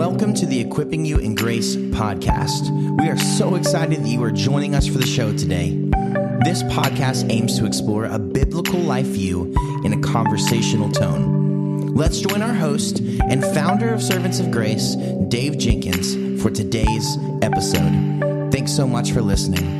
Welcome 0.00 0.32
to 0.36 0.46
the 0.46 0.58
Equipping 0.58 1.04
You 1.04 1.18
in 1.18 1.34
Grace 1.34 1.76
podcast. 1.76 2.70
We 2.98 3.10
are 3.10 3.18
so 3.18 3.54
excited 3.54 4.02
that 4.02 4.08
you 4.08 4.24
are 4.24 4.30
joining 4.30 4.74
us 4.74 4.86
for 4.86 4.96
the 4.96 5.06
show 5.06 5.30
today. 5.36 5.72
This 6.42 6.62
podcast 6.62 7.30
aims 7.30 7.58
to 7.58 7.66
explore 7.66 8.06
a 8.06 8.18
biblical 8.18 8.80
life 8.80 9.04
view 9.04 9.54
in 9.84 9.92
a 9.92 10.00
conversational 10.00 10.90
tone. 10.90 11.94
Let's 11.94 12.18
join 12.18 12.40
our 12.40 12.54
host 12.54 13.00
and 13.00 13.44
founder 13.44 13.92
of 13.92 14.02
Servants 14.02 14.40
of 14.40 14.50
Grace, 14.50 14.94
Dave 15.28 15.58
Jenkins, 15.58 16.42
for 16.42 16.48
today's 16.48 17.18
episode. 17.42 18.50
Thanks 18.50 18.72
so 18.72 18.86
much 18.86 19.12
for 19.12 19.20
listening. 19.20 19.79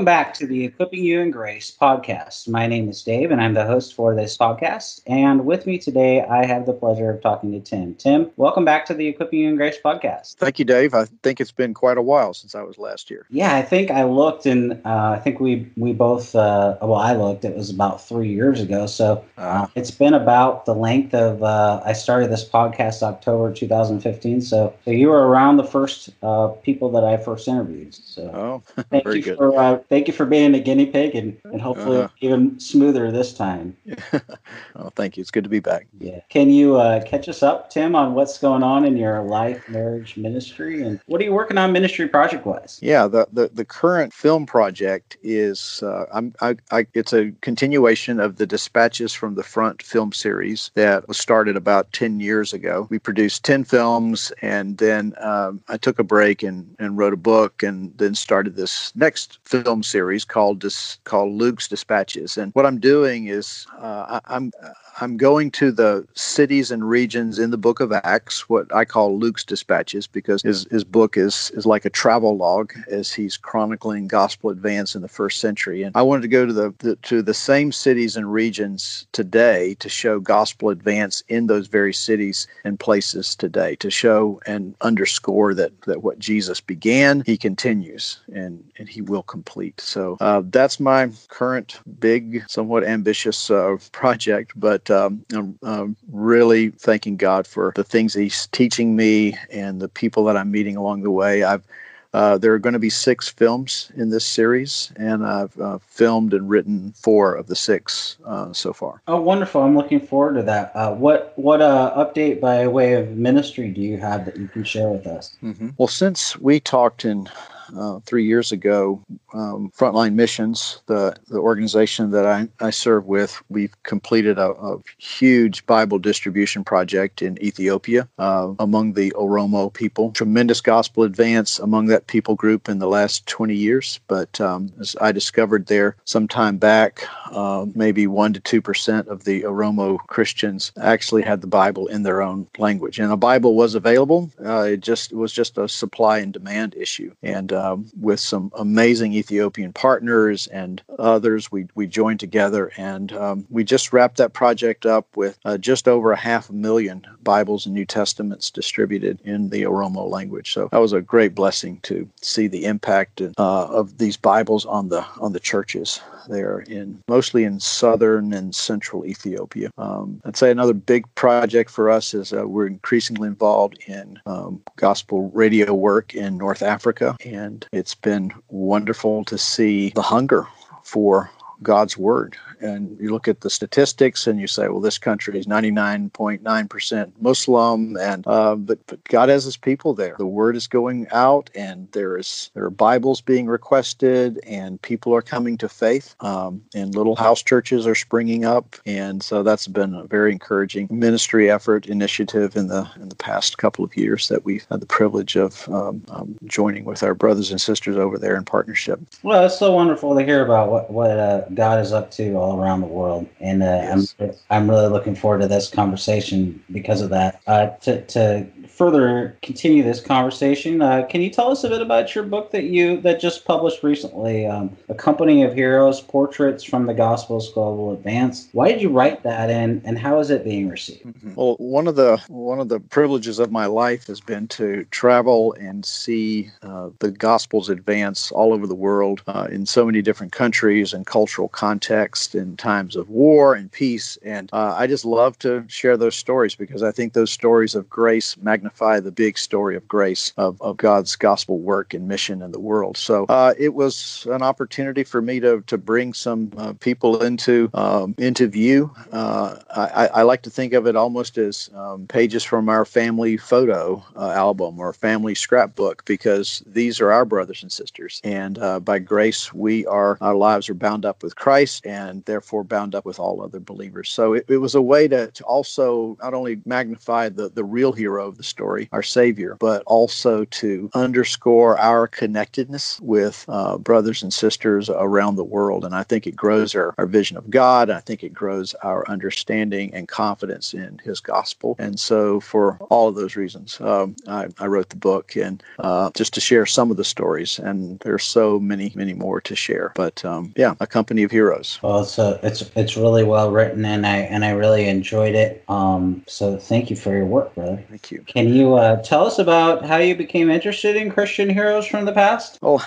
Welcome 0.00 0.06
back 0.06 0.32
to 0.32 0.46
the 0.46 0.64
Equipping 0.64 1.04
You 1.04 1.20
in 1.20 1.30
Grace 1.30 1.76
podcast. 1.78 2.48
My 2.48 2.66
name 2.66 2.88
is 2.88 3.02
Dave, 3.02 3.30
and 3.30 3.38
I'm 3.38 3.52
the 3.52 3.66
host 3.66 3.92
for 3.92 4.14
this 4.14 4.34
podcast. 4.34 5.02
And 5.06 5.44
with 5.44 5.66
me 5.66 5.76
today, 5.76 6.22
I 6.22 6.46
have 6.46 6.64
the 6.64 6.72
pleasure 6.72 7.10
of 7.10 7.20
talking 7.20 7.52
to 7.52 7.60
Tim. 7.60 7.94
Tim, 7.96 8.30
welcome 8.36 8.64
back 8.64 8.86
to 8.86 8.94
the 8.94 9.06
Equipping 9.08 9.40
You 9.40 9.50
in 9.50 9.56
Grace 9.56 9.76
podcast. 9.84 10.36
Thank 10.36 10.58
you, 10.58 10.64
Dave. 10.64 10.94
I 10.94 11.04
think 11.22 11.38
it's 11.38 11.52
been 11.52 11.74
quite 11.74 11.98
a 11.98 12.02
while 12.02 12.32
since 12.32 12.54
I 12.54 12.62
was 12.62 12.78
last 12.78 13.10
here. 13.10 13.26
Yeah, 13.28 13.54
I 13.54 13.60
think 13.60 13.90
I 13.90 14.04
looked, 14.04 14.46
and 14.46 14.72
uh, 14.86 15.16
I 15.16 15.18
think 15.18 15.38
we 15.38 15.70
we 15.76 15.92
both. 15.92 16.34
Uh, 16.34 16.78
well, 16.80 16.94
I 16.94 17.12
looked. 17.12 17.44
It 17.44 17.54
was 17.54 17.68
about 17.68 18.02
three 18.02 18.30
years 18.30 18.58
ago. 18.58 18.86
So 18.86 19.22
uh, 19.36 19.66
it's 19.74 19.90
been 19.90 20.14
about 20.14 20.64
the 20.64 20.74
length 20.74 21.12
of. 21.12 21.42
Uh, 21.42 21.82
I 21.84 21.92
started 21.92 22.30
this 22.30 22.48
podcast 22.48 23.02
October 23.02 23.52
2015. 23.52 24.40
So 24.40 24.74
so 24.82 24.90
you 24.92 25.10
were 25.10 25.28
around 25.28 25.58
the 25.58 25.64
first 25.64 26.08
uh, 26.22 26.48
people 26.62 26.90
that 26.92 27.04
I 27.04 27.18
first 27.18 27.46
interviewed. 27.48 27.94
So 27.94 28.22
oh, 28.32 28.82
thank 28.90 29.04
very 29.04 29.16
you 29.16 29.24
good. 29.24 29.36
for 29.36 29.54
uh, 29.58 29.76
thank 29.90 30.06
you 30.06 30.14
for 30.14 30.24
being 30.24 30.54
a 30.54 30.60
guinea 30.60 30.86
pig, 30.86 31.14
and, 31.14 31.36
and 31.44 31.60
hopefully 31.60 31.98
Uh-huh. 31.98 32.08
even 32.20 32.58
smoother 32.58 33.10
this 33.10 33.34
time. 33.34 33.76
oh, 34.76 34.88
thank 34.94 35.16
you. 35.16 35.20
It's 35.20 35.30
good 35.32 35.44
to 35.44 35.50
be 35.50 35.60
back. 35.60 35.86
Yeah. 35.98 36.20
Can 36.30 36.48
you 36.48 36.76
uh, 36.76 37.02
catch 37.04 37.28
us 37.28 37.42
up, 37.42 37.68
Tim, 37.70 37.94
on 37.94 38.14
what's 38.14 38.38
going 38.38 38.62
on 38.62 38.84
in 38.84 38.96
your 38.96 39.20
life, 39.22 39.68
marriage, 39.68 40.16
ministry, 40.16 40.82
and 40.82 41.00
what 41.06 41.20
are 41.20 41.24
you 41.24 41.32
working 41.32 41.58
on 41.58 41.72
ministry 41.72 42.08
project 42.08 42.46
wise? 42.46 42.78
Yeah, 42.80 43.08
the, 43.08 43.26
the, 43.32 43.50
the 43.52 43.64
current 43.64 44.14
film 44.14 44.46
project 44.46 45.16
is 45.22 45.82
uh, 45.82 46.04
I'm, 46.12 46.32
I, 46.40 46.56
I, 46.70 46.86
it's 46.94 47.12
a 47.12 47.32
continuation 47.40 48.20
of 48.20 48.36
the 48.36 48.46
Dispatches 48.46 49.12
from 49.12 49.34
the 49.34 49.42
Front 49.42 49.82
film 49.82 50.12
series 50.12 50.70
that 50.74 51.06
was 51.08 51.18
started 51.18 51.56
about 51.56 51.92
10 51.92 52.20
years 52.20 52.52
ago. 52.52 52.86
We 52.90 53.00
produced 53.00 53.44
10 53.44 53.64
films, 53.64 54.32
and 54.40 54.78
then 54.78 55.14
um, 55.20 55.60
I 55.68 55.76
took 55.76 55.98
a 55.98 56.04
break 56.04 56.44
and, 56.44 56.76
and 56.78 56.96
wrote 56.96 57.12
a 57.12 57.16
book, 57.16 57.64
and 57.64 57.92
then 57.98 58.14
started 58.14 58.54
this 58.54 58.94
next 58.94 59.40
film 59.44 59.79
series 59.82 60.24
called 60.24 60.60
Dis, 60.60 60.98
called 61.04 61.32
Luke's 61.32 61.68
Dispatches. 61.68 62.36
And 62.36 62.52
what 62.54 62.66
I'm 62.66 62.78
doing 62.78 63.28
is 63.28 63.66
uh, 63.78 64.20
I, 64.26 64.36
I'm 64.36 64.52
I'm 65.00 65.16
going 65.16 65.50
to 65.52 65.72
the 65.72 66.06
cities 66.14 66.70
and 66.70 66.88
regions 66.88 67.38
in 67.38 67.50
the 67.50 67.56
book 67.56 67.80
of 67.80 67.90
Acts, 67.92 68.48
what 68.48 68.74
I 68.74 68.84
call 68.84 69.18
Luke's 69.18 69.44
dispatches, 69.44 70.06
because 70.06 70.42
his, 70.42 70.66
his 70.70 70.84
book 70.84 71.16
is, 71.16 71.50
is 71.54 71.64
like 71.64 71.86
a 71.86 71.90
travel 71.90 72.36
log 72.36 72.74
as 72.90 73.10
he's 73.10 73.36
chronicling 73.36 74.08
gospel 74.08 74.50
advance 74.50 74.94
in 74.94 75.00
the 75.00 75.08
first 75.08 75.40
century. 75.40 75.82
And 75.82 75.96
I 75.96 76.02
wanted 76.02 76.22
to 76.22 76.28
go 76.28 76.44
to 76.44 76.52
the, 76.52 76.74
the 76.78 76.96
to 76.96 77.22
the 77.22 77.34
same 77.34 77.72
cities 77.72 78.16
and 78.16 78.30
regions 78.30 79.06
today 79.12 79.74
to 79.78 79.88
show 79.88 80.20
gospel 80.20 80.68
advance 80.68 81.22
in 81.28 81.46
those 81.46 81.66
very 81.66 81.94
cities 81.94 82.46
and 82.64 82.78
places 82.78 83.34
today, 83.34 83.76
to 83.76 83.90
show 83.90 84.40
and 84.44 84.74
underscore 84.82 85.54
that, 85.54 85.80
that 85.82 86.02
what 86.02 86.18
Jesus 86.18 86.60
began, 86.60 87.22
he 87.24 87.38
continues 87.38 88.20
and, 88.34 88.62
and 88.78 88.88
he 88.88 89.00
will 89.00 89.22
complete. 89.22 89.69
So 89.78 90.16
uh, 90.20 90.42
that's 90.44 90.80
my 90.80 91.10
current 91.28 91.80
big, 92.00 92.44
somewhat 92.48 92.84
ambitious 92.84 93.50
uh, 93.50 93.76
project, 93.92 94.52
but 94.56 94.90
um, 94.90 95.24
I'm, 95.32 95.58
I'm 95.62 95.96
really 96.10 96.70
thanking 96.70 97.16
God 97.16 97.46
for 97.46 97.72
the 97.76 97.84
things 97.84 98.14
He's 98.14 98.46
teaching 98.48 98.96
me 98.96 99.36
and 99.50 99.80
the 99.80 99.88
people 99.88 100.24
that 100.24 100.36
I'm 100.36 100.50
meeting 100.50 100.76
along 100.76 101.02
the 101.02 101.10
way. 101.10 101.44
I've 101.44 101.64
uh, 102.12 102.38
there 102.38 102.52
are 102.52 102.58
going 102.58 102.72
to 102.72 102.80
be 102.80 102.90
six 102.90 103.28
films 103.28 103.92
in 103.96 104.10
this 104.10 104.24
series, 104.24 104.92
and 104.96 105.24
I've 105.24 105.58
uh, 105.60 105.78
filmed 105.78 106.34
and 106.34 106.50
written 106.50 106.92
four 106.92 107.34
of 107.34 107.46
the 107.46 107.54
six 107.54 108.16
uh, 108.26 108.52
so 108.52 108.72
far. 108.72 109.00
Oh, 109.06 109.20
wonderful! 109.20 109.62
I'm 109.62 109.76
looking 109.76 110.00
forward 110.00 110.34
to 110.34 110.42
that. 110.42 110.72
Uh, 110.74 110.92
what 110.92 111.32
what 111.36 111.62
uh, 111.62 111.92
update 111.96 112.40
by 112.40 112.66
way 112.66 112.94
of 112.94 113.10
ministry 113.10 113.70
do 113.70 113.80
you 113.80 113.98
have 113.98 114.24
that 114.24 114.36
you 114.36 114.48
can 114.48 114.64
share 114.64 114.88
with 114.88 115.06
us? 115.06 115.36
Well, 115.78 115.88
since 115.88 116.36
we 116.36 116.58
talked 116.58 117.04
in 117.04 117.28
uh, 117.76 118.00
three 118.06 118.24
years 118.24 118.52
ago, 118.52 119.02
um, 119.34 119.70
Frontline 119.76 120.14
Missions, 120.14 120.82
the, 120.86 121.14
the 121.28 121.38
organization 121.38 122.10
that 122.10 122.26
I, 122.26 122.48
I 122.60 122.70
serve 122.70 123.06
with, 123.06 123.40
we've 123.48 123.74
completed 123.82 124.38
a, 124.38 124.50
a 124.50 124.78
huge 124.98 125.64
Bible 125.66 125.98
distribution 125.98 126.64
project 126.64 127.22
in 127.22 127.42
Ethiopia 127.42 128.08
uh, 128.18 128.52
among 128.58 128.94
the 128.94 129.10
Oromo 129.12 129.72
people. 129.72 130.12
Tremendous 130.12 130.60
gospel 130.60 131.04
advance 131.04 131.58
among 131.58 131.86
that 131.86 132.06
people 132.06 132.34
group 132.34 132.68
in 132.68 132.78
the 132.78 132.88
last 132.88 133.26
20 133.26 133.54
years. 133.54 134.00
But 134.08 134.40
um, 134.40 134.72
as 134.80 134.96
I 135.00 135.12
discovered 135.12 135.66
there 135.66 135.96
some 136.04 136.28
time 136.28 136.56
back, 136.56 137.06
uh, 137.30 137.66
maybe 137.74 138.06
1% 138.06 138.42
to 138.42 138.62
2% 138.62 139.06
of 139.06 139.24
the 139.24 139.42
Oromo 139.42 139.98
Christians 140.08 140.72
actually 140.80 141.22
had 141.22 141.40
the 141.40 141.46
Bible 141.46 141.86
in 141.86 142.02
their 142.02 142.22
own 142.22 142.46
language. 142.58 142.98
And 142.98 143.12
a 143.12 143.16
Bible 143.16 143.54
was 143.54 143.74
available, 143.74 144.30
uh, 144.44 144.62
it 144.62 144.80
just 144.80 145.12
it 145.12 145.16
was 145.16 145.32
just 145.32 145.58
a 145.58 145.68
supply 145.68 146.18
and 146.18 146.32
demand 146.32 146.74
issue. 146.76 147.12
And 147.22 147.52
um, 147.60 147.90
with 148.00 148.20
some 148.20 148.50
amazing 148.56 149.12
Ethiopian 149.12 149.72
partners 149.72 150.46
and 150.48 150.82
others, 150.98 151.52
we, 151.52 151.66
we 151.74 151.86
joined 151.86 152.20
together 152.20 152.72
and 152.76 153.12
um, 153.12 153.46
we 153.50 153.64
just 153.64 153.92
wrapped 153.92 154.16
that 154.16 154.32
project 154.32 154.86
up 154.86 155.06
with 155.16 155.38
uh, 155.44 155.58
just 155.58 155.88
over 155.88 156.12
a 156.12 156.16
half 156.16 156.50
a 156.50 156.52
million 156.52 157.06
Bibles 157.22 157.66
and 157.66 157.74
New 157.74 157.84
Testaments 157.84 158.50
distributed 158.50 159.20
in 159.24 159.50
the 159.50 159.62
Oromo 159.62 160.08
language. 160.08 160.52
So 160.52 160.68
that 160.72 160.78
was 160.78 160.92
a 160.92 161.00
great 161.00 161.34
blessing 161.34 161.80
to 161.82 162.08
see 162.22 162.46
the 162.46 162.64
impact 162.64 163.20
uh, 163.20 163.30
of 163.38 163.98
these 163.98 164.16
Bibles 164.16 164.64
on 164.66 164.88
the 164.88 165.04
on 165.20 165.32
the 165.32 165.40
churches 165.40 166.00
there 166.28 166.60
in 166.60 167.02
mostly 167.08 167.44
in 167.44 167.60
southern 167.60 168.32
and 168.32 168.54
central 168.54 169.04
Ethiopia. 169.04 169.70
Um, 169.78 170.20
I'd 170.24 170.36
say 170.36 170.50
another 170.50 170.72
big 170.72 171.12
project 171.14 171.70
for 171.70 171.90
us 171.90 172.14
is 172.14 172.32
uh, 172.32 172.46
we're 172.46 172.66
increasingly 172.66 173.28
involved 173.28 173.78
in 173.86 174.18
um, 174.26 174.62
gospel 174.76 175.30
radio 175.30 175.72
work 175.74 176.14
in 176.14 176.38
North 176.38 176.62
Africa, 176.62 177.16
and 177.24 177.49
it's 177.72 177.94
been 177.94 178.32
wonderful 178.48 179.24
to 179.26 179.38
see 179.38 179.90
the 179.94 180.02
hunger 180.02 180.46
for 180.82 181.30
God's 181.62 181.96
word. 181.96 182.36
And 182.60 182.98
you 183.00 183.10
look 183.10 183.28
at 183.28 183.40
the 183.40 183.50
statistics 183.50 184.26
and 184.26 184.40
you 184.40 184.46
say, 184.46 184.68
well, 184.68 184.80
this 184.80 184.98
country 184.98 185.38
is 185.38 185.46
99.9% 185.46 187.12
Muslim, 187.20 187.96
and 187.96 188.26
uh, 188.26 188.54
but, 188.56 188.78
but 188.86 189.02
God 189.04 189.28
has 189.28 189.44
His 189.44 189.56
people 189.56 189.94
there. 189.94 190.14
The 190.18 190.26
word 190.26 190.56
is 190.56 190.66
going 190.66 191.06
out, 191.10 191.50
and 191.54 191.90
there 191.92 192.16
is 192.16 192.50
there 192.54 192.64
are 192.64 192.70
Bibles 192.70 193.20
being 193.20 193.46
requested, 193.46 194.40
and 194.46 194.80
people 194.82 195.14
are 195.14 195.22
coming 195.22 195.56
to 195.58 195.68
faith, 195.68 196.14
um, 196.20 196.62
and 196.74 196.94
little 196.94 197.16
house 197.16 197.42
churches 197.42 197.86
are 197.86 197.94
springing 197.94 198.44
up, 198.44 198.76
and 198.86 199.22
so 199.22 199.42
that's 199.42 199.66
been 199.66 199.94
a 199.94 200.04
very 200.04 200.32
encouraging 200.32 200.88
ministry 200.90 201.50
effort 201.50 201.86
initiative 201.86 202.56
in 202.56 202.68
the 202.68 202.88
in 202.96 203.08
the 203.08 203.16
past 203.16 203.58
couple 203.58 203.84
of 203.84 203.96
years 203.96 204.28
that 204.28 204.44
we've 204.44 204.66
had 204.70 204.80
the 204.80 204.86
privilege 204.86 205.36
of 205.36 205.68
um, 205.68 206.02
um, 206.08 206.38
joining 206.44 206.84
with 206.84 207.02
our 207.02 207.14
brothers 207.14 207.50
and 207.50 207.60
sisters 207.60 207.96
over 207.96 208.18
there 208.18 208.36
in 208.36 208.44
partnership. 208.44 209.00
Well, 209.22 209.44
it's 209.44 209.58
so 209.58 209.72
wonderful 209.72 210.16
to 210.16 210.24
hear 210.24 210.44
about 210.44 210.70
what 210.70 210.90
what 210.90 211.10
uh, 211.10 211.42
God 211.54 211.80
is 211.80 211.92
up 211.92 212.10
to 212.12 212.38
all 212.50 212.60
around 212.60 212.80
the 212.80 212.86
world, 212.86 213.26
and 213.40 213.62
uh, 213.62 213.66
Yes. 213.66 214.14
I'm 214.18 214.30
I'm 214.50 214.70
really 214.70 214.88
looking 214.88 215.14
forward 215.14 215.40
to 215.40 215.48
this 215.48 215.68
conversation 215.68 216.62
because 216.72 217.00
of 217.00 217.10
that. 217.10 217.40
Uh, 217.46 217.68
to 217.82 218.02
to 218.06 218.46
further 218.80 219.36
continue 219.42 219.82
this 219.82 220.00
conversation, 220.00 220.80
uh, 220.80 221.04
can 221.06 221.20
you 221.20 221.28
tell 221.28 221.50
us 221.50 221.64
a 221.64 221.68
bit 221.68 221.82
about 221.82 222.14
your 222.14 222.24
book 222.24 222.50
that 222.50 222.64
you 222.64 222.98
that 223.02 223.20
just 223.20 223.44
published 223.44 223.82
recently, 223.82 224.46
um, 224.46 224.74
"A 224.88 224.94
Company 224.94 225.42
of 225.42 225.52
Heroes: 225.52 226.00
Portraits 226.00 226.64
from 226.64 226.86
the 226.86 226.94
Gospel's 226.94 227.52
Global 227.52 227.92
Advance"? 227.92 228.48
Why 228.52 228.72
did 228.72 228.80
you 228.80 228.88
write 228.88 229.22
that, 229.22 229.50
and 229.50 229.82
and 229.84 229.98
how 229.98 230.18
is 230.18 230.30
it 230.30 230.44
being 230.44 230.70
received? 230.70 231.04
Well, 231.36 231.56
one 231.58 231.88
of 231.88 231.96
the 231.96 232.22
one 232.28 232.58
of 232.58 232.70
the 232.70 232.80
privileges 232.80 233.38
of 233.38 233.52
my 233.52 233.66
life 233.66 234.06
has 234.06 234.18
been 234.18 234.48
to 234.48 234.86
travel 234.90 235.54
and 235.60 235.84
see 235.84 236.50
uh, 236.62 236.88
the 237.00 237.10
gospels 237.10 237.68
advance 237.68 238.32
all 238.32 238.54
over 238.54 238.66
the 238.66 238.74
world 238.74 239.22
uh, 239.26 239.46
in 239.50 239.66
so 239.66 239.84
many 239.84 240.00
different 240.00 240.32
countries 240.32 240.94
and 240.94 241.04
cultural 241.04 241.48
contexts 241.48 242.34
in 242.34 242.56
times 242.56 242.96
of 242.96 243.10
war 243.10 243.54
and 243.54 243.70
peace. 243.72 244.16
And 244.22 244.48
uh, 244.54 244.74
I 244.78 244.86
just 244.86 245.04
love 245.04 245.38
to 245.40 245.66
share 245.68 245.98
those 245.98 246.16
stories 246.16 246.54
because 246.54 246.82
I 246.82 246.92
think 246.92 247.12
those 247.12 247.30
stories 247.30 247.74
of 247.74 247.90
grace 247.90 248.38
magnify 248.38 248.69
magnify 248.70 249.00
the 249.00 249.10
big 249.10 249.36
story 249.36 249.76
of 249.76 249.86
grace 249.88 250.32
of, 250.36 250.60
of 250.62 250.76
God's 250.76 251.16
gospel 251.16 251.58
work 251.58 251.92
and 251.94 252.06
mission 252.06 252.42
in 252.42 252.52
the 252.52 252.60
world. 252.60 252.96
So 252.96 253.26
uh, 253.28 253.54
it 253.58 253.74
was 253.74 254.26
an 254.30 254.42
opportunity 254.42 255.04
for 255.04 255.20
me 255.20 255.40
to, 255.40 255.62
to 255.66 255.76
bring 255.76 256.14
some 256.14 256.52
uh, 256.56 256.74
people 256.74 257.22
into 257.22 257.68
um, 257.74 258.14
into 258.18 258.46
view. 258.46 258.92
Uh, 259.12 259.56
I, 259.74 260.06
I, 260.14 260.22
like 260.22 260.42
to 260.42 260.50
think 260.50 260.72
of 260.72 260.86
it 260.86 260.96
almost 260.96 261.38
as 261.38 261.70
um, 261.74 262.06
pages 262.06 262.44
from 262.44 262.68
our 262.68 262.84
family 262.84 263.36
photo 263.36 264.04
uh, 264.16 264.30
album 264.30 264.78
or 264.78 264.92
family 264.92 265.34
scrapbook 265.34 266.04
because 266.04 266.62
these 266.66 267.00
are 267.00 267.10
our 267.10 267.24
brothers 267.24 267.62
and 267.62 267.72
sisters, 267.72 268.20
and 268.24 268.58
uh, 268.58 268.80
by 268.80 268.98
grace 268.98 269.52
we 269.52 269.86
are 269.86 270.16
our 270.20 270.34
lives 270.34 270.68
are 270.68 270.74
bound 270.74 271.04
up 271.04 271.22
with 271.22 271.34
Christ 271.36 271.86
and 271.86 272.24
therefore 272.24 272.64
bound 272.64 272.94
up 272.94 273.04
with 273.04 273.18
all 273.18 273.42
other 273.42 273.60
believers. 273.60 274.10
So 274.10 274.34
it, 274.34 274.44
it 274.48 274.58
was 274.58 274.74
a 274.74 274.82
way 274.82 275.08
to, 275.08 275.30
to 275.30 275.44
also 275.44 276.16
not 276.22 276.34
only 276.34 276.60
magnify 276.64 277.30
the 277.30 277.48
the 277.48 277.64
real 277.64 277.92
hero 277.92 278.28
of 278.28 278.36
the 278.36 278.42
story, 278.42 278.59
our 278.92 279.02
Savior, 279.02 279.56
but 279.58 279.82
also 279.86 280.44
to 280.44 280.90
underscore 280.94 281.78
our 281.78 282.06
connectedness 282.06 283.00
with 283.00 283.44
uh, 283.48 283.78
brothers 283.78 284.22
and 284.22 284.32
sisters 284.32 284.90
around 284.90 285.36
the 285.36 285.44
world. 285.44 285.84
And 285.84 285.94
I 285.94 286.02
think 286.02 286.26
it 286.26 286.36
grows 286.36 286.74
our, 286.74 286.94
our 286.98 287.06
vision 287.06 287.36
of 287.36 287.50
God. 287.50 287.90
I 287.90 288.00
think 288.00 288.22
it 288.22 288.32
grows 288.32 288.74
our 288.82 289.08
understanding 289.08 289.92
and 289.94 290.08
confidence 290.08 290.74
in 290.74 291.00
His 291.04 291.20
gospel. 291.20 291.76
And 291.78 291.98
so, 291.98 292.40
for 292.40 292.76
all 292.90 293.08
of 293.08 293.14
those 293.14 293.36
reasons, 293.36 293.80
um, 293.80 294.16
I, 294.26 294.48
I, 294.58 294.66
wrote 294.66 294.90
the 294.90 294.96
book 294.96 295.36
and 295.36 295.62
uh, 295.78 296.10
just 296.14 296.34
to 296.34 296.40
share 296.40 296.66
some 296.66 296.90
of 296.90 296.96
the 296.96 297.04
stories. 297.04 297.58
And 297.58 297.98
there's 298.00 298.24
so 298.24 298.60
many, 298.60 298.92
many 298.94 299.14
more 299.14 299.40
to 299.42 299.56
share. 299.56 299.92
But 299.94 300.24
um, 300.24 300.52
yeah, 300.56 300.74
a 300.80 300.86
company 300.86 301.22
of 301.22 301.30
heroes. 301.30 301.78
Well, 301.82 302.02
it's 302.02 302.18
a, 302.18 302.38
it's 302.42 302.70
it's 302.76 302.96
really 302.96 303.24
well 303.24 303.50
written, 303.50 303.84
and 303.84 304.06
I 304.06 304.18
and 304.18 304.44
I 304.44 304.50
really 304.50 304.88
enjoyed 304.88 305.34
it. 305.34 305.64
Um, 305.68 306.22
so 306.26 306.56
thank 306.56 306.90
you 306.90 306.96
for 306.96 307.12
your 307.12 307.26
work, 307.26 307.54
brother. 307.54 307.82
Thank 307.88 308.10
you. 308.10 308.22
Can 308.26 308.49
you 308.50 308.74
uh, 308.74 309.02
tell 309.02 309.26
us 309.26 309.38
about 309.38 309.84
how 309.84 309.96
you 309.96 310.14
became 310.14 310.50
interested 310.50 310.96
in 310.96 311.10
Christian 311.10 311.48
heroes 311.48 311.86
from 311.86 312.04
the 312.04 312.12
past? 312.12 312.58
Oh, 312.62 312.84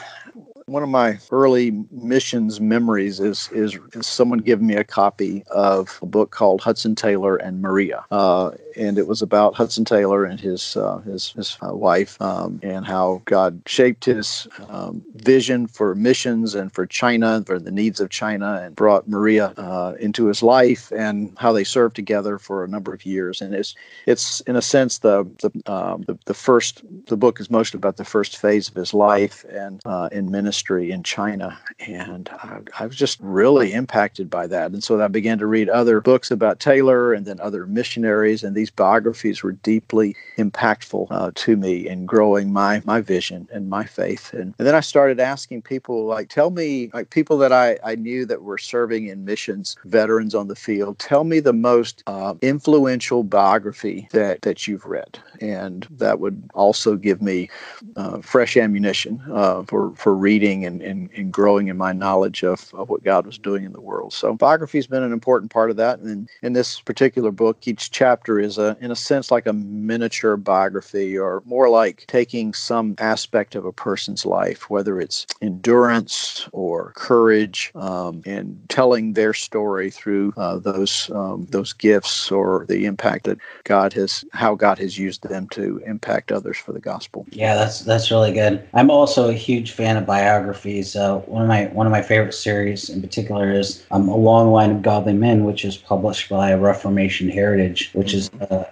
one 0.65 0.83
of 0.83 0.89
my 0.89 1.19
early 1.31 1.71
missions 1.91 2.61
memories 2.61 3.19
is, 3.19 3.49
is, 3.51 3.77
is 3.93 4.07
someone 4.07 4.39
giving 4.39 4.67
me 4.67 4.75
a 4.75 4.83
copy 4.83 5.43
of 5.51 5.99
a 6.01 6.05
book 6.05 6.31
called 6.31 6.61
Hudson 6.61 6.95
Taylor 6.95 7.35
and 7.35 7.61
Maria, 7.61 8.05
uh, 8.11 8.51
and 8.75 8.97
it 8.97 9.07
was 9.07 9.21
about 9.21 9.55
Hudson 9.55 9.85
Taylor 9.85 10.25
and 10.25 10.39
his 10.39 10.77
uh, 10.77 10.97
his, 10.99 11.31
his 11.31 11.57
uh, 11.61 11.73
wife 11.75 12.19
um, 12.21 12.59
and 12.63 12.85
how 12.85 13.21
God 13.25 13.61
shaped 13.65 14.05
his 14.05 14.47
um, 14.69 15.03
vision 15.15 15.67
for 15.67 15.95
missions 15.95 16.55
and 16.55 16.71
for 16.71 16.85
China 16.85 17.43
for 17.45 17.59
the 17.59 17.71
needs 17.71 17.99
of 17.99 18.09
China 18.09 18.61
and 18.63 18.75
brought 18.75 19.07
Maria 19.07 19.47
uh, 19.57 19.95
into 19.99 20.25
his 20.25 20.41
life 20.41 20.91
and 20.91 21.35
how 21.37 21.51
they 21.51 21.63
served 21.63 21.95
together 21.95 22.39
for 22.39 22.63
a 22.63 22.67
number 22.67 22.93
of 22.93 23.05
years. 23.05 23.41
And 23.41 23.53
it's 23.53 23.75
it's 24.05 24.39
in 24.41 24.55
a 24.55 24.61
sense 24.61 24.99
the 24.99 25.23
the 25.41 25.71
um, 25.71 26.03
the, 26.03 26.17
the, 26.25 26.33
first 26.33 26.81
the 27.07 27.17
book 27.17 27.39
is 27.39 27.49
most 27.49 27.73
about 27.73 27.97
the 27.97 28.05
first 28.05 28.37
phase 28.37 28.69
of 28.69 28.75
his 28.75 28.93
life 28.93 29.45
and 29.49 29.81
uh, 29.85 30.09
in 30.11 30.31
ministry 30.31 30.52
in 30.91 31.03
China. 31.03 31.57
And 31.79 32.29
I, 32.31 32.59
I 32.79 32.85
was 32.87 32.95
just 32.95 33.19
really 33.21 33.73
impacted 33.73 34.29
by 34.29 34.47
that. 34.47 34.71
And 34.71 34.83
so 34.83 34.99
I 35.01 35.07
began 35.07 35.37
to 35.39 35.45
read 35.45 35.69
other 35.69 36.01
books 36.01 36.31
about 36.31 36.59
Taylor 36.59 37.13
and 37.13 37.25
then 37.25 37.39
other 37.39 37.67
missionaries 37.67 38.43
and 38.43 38.55
these 38.55 38.63
these 38.63 38.69
biographies 38.71 39.43
were 39.43 39.51
deeply 39.51 40.15
impactful 40.37 41.07
uh, 41.11 41.31
to 41.35 41.57
me 41.57 41.85
in 41.85 42.05
growing 42.05 42.53
my 42.53 42.81
my 42.85 43.01
vision 43.01 43.45
and 43.51 43.69
my 43.69 43.83
faith. 43.83 44.31
And, 44.31 44.53
and, 44.57 44.65
then 44.65 44.73
I 44.73 44.79
started 44.79 45.19
asking 45.19 45.63
people, 45.63 46.05
like, 46.05 46.29
tell 46.29 46.49
me, 46.49 46.89
like 46.93 47.09
people 47.09 47.37
that 47.39 47.51
I, 47.51 47.77
I 47.83 47.95
knew 47.95 48.25
that 48.27 48.43
were 48.43 48.57
serving 48.57 49.07
in 49.07 49.25
missions, 49.25 49.75
veterans 49.83 50.33
on 50.33 50.47
the 50.47 50.55
field, 50.55 50.97
tell 50.97 51.25
me 51.25 51.41
the 51.41 51.51
most 51.51 52.03
uh, 52.07 52.35
influential 52.41 53.25
biography 53.25 54.07
that, 54.11 54.43
that 54.43 54.65
you've 54.65 54.85
read. 54.85 55.19
And 55.41 55.85
that 55.91 56.21
would 56.21 56.41
also 56.53 56.95
give 56.95 57.21
me 57.21 57.49
uh, 57.97 58.21
fresh 58.21 58.55
ammunition 58.55 59.21
uh, 59.29 59.63
for, 59.63 59.93
for 59.97 60.15
reading 60.15 60.42
and, 60.43 60.81
and, 60.81 61.09
and 61.15 61.31
growing 61.31 61.67
in 61.67 61.77
my 61.77 61.93
knowledge 61.93 62.43
of, 62.43 62.73
of 62.73 62.89
what 62.89 63.03
God 63.03 63.25
was 63.25 63.37
doing 63.37 63.63
in 63.63 63.71
the 63.71 63.81
world. 63.81 64.13
So 64.13 64.33
biography 64.33 64.77
has 64.77 64.87
been 64.87 65.03
an 65.03 65.13
important 65.13 65.51
part 65.51 65.69
of 65.69 65.77
that. 65.77 65.99
And 65.99 66.29
in 66.41 66.53
this 66.53 66.81
particular 66.81 67.31
book, 67.31 67.67
each 67.67 67.91
chapter 67.91 68.39
is 68.39 68.57
a, 68.57 68.77
in 68.81 68.91
a 68.91 68.95
sense, 68.95 69.31
like 69.31 69.47
a 69.47 69.53
miniature 69.53 70.35
biography, 70.37 71.17
or 71.17 71.41
more 71.45 71.69
like 71.69 72.05
taking 72.07 72.53
some 72.53 72.95
aspect 72.97 73.55
of 73.55 73.65
a 73.65 73.71
person's 73.71 74.25
life, 74.25 74.69
whether 74.69 74.99
it's 74.99 75.25
endurance 75.41 76.47
or 76.51 76.91
courage, 76.95 77.71
um, 77.75 78.21
and 78.25 78.59
telling 78.69 79.13
their 79.13 79.33
story 79.33 79.89
through 79.89 80.33
uh, 80.37 80.57
those 80.57 81.09
um, 81.11 81.47
those 81.49 81.73
gifts 81.73 82.31
or 82.31 82.65
the 82.67 82.85
impact 82.85 83.25
that 83.25 83.37
God 83.63 83.93
has, 83.93 84.25
how 84.33 84.55
God 84.55 84.77
has 84.79 84.97
used 84.97 85.23
them 85.23 85.47
to 85.49 85.81
impact 85.85 86.31
others 86.31 86.57
for 86.57 86.73
the 86.73 86.79
gospel. 86.79 87.25
Yeah, 87.31 87.55
that's 87.55 87.81
that's 87.81 88.11
really 88.11 88.33
good. 88.33 88.67
I'm 88.73 88.89
also 88.89 89.29
a 89.29 89.33
huge 89.33 89.71
fan 89.71 89.97
of 89.97 90.05
biographies. 90.33 90.95
Uh, 90.95 91.17
one 91.19 91.43
of 91.43 91.47
my 91.47 91.65
one 91.67 91.85
of 91.85 91.91
my 91.91 92.01
favorite 92.01 92.33
series 92.33 92.89
in 92.89 93.01
particular 93.01 93.51
is 93.51 93.85
um, 93.91 94.07
A 94.07 94.15
Long 94.15 94.51
Line 94.51 94.71
of 94.71 94.81
Godly 94.81 95.13
Men, 95.13 95.45
which 95.45 95.63
is 95.63 95.77
published 95.77 96.29
by 96.29 96.53
Reformation 96.53 97.29
Heritage, 97.29 97.91
which 97.93 98.13
is 98.13 98.29
uh, 98.49 98.63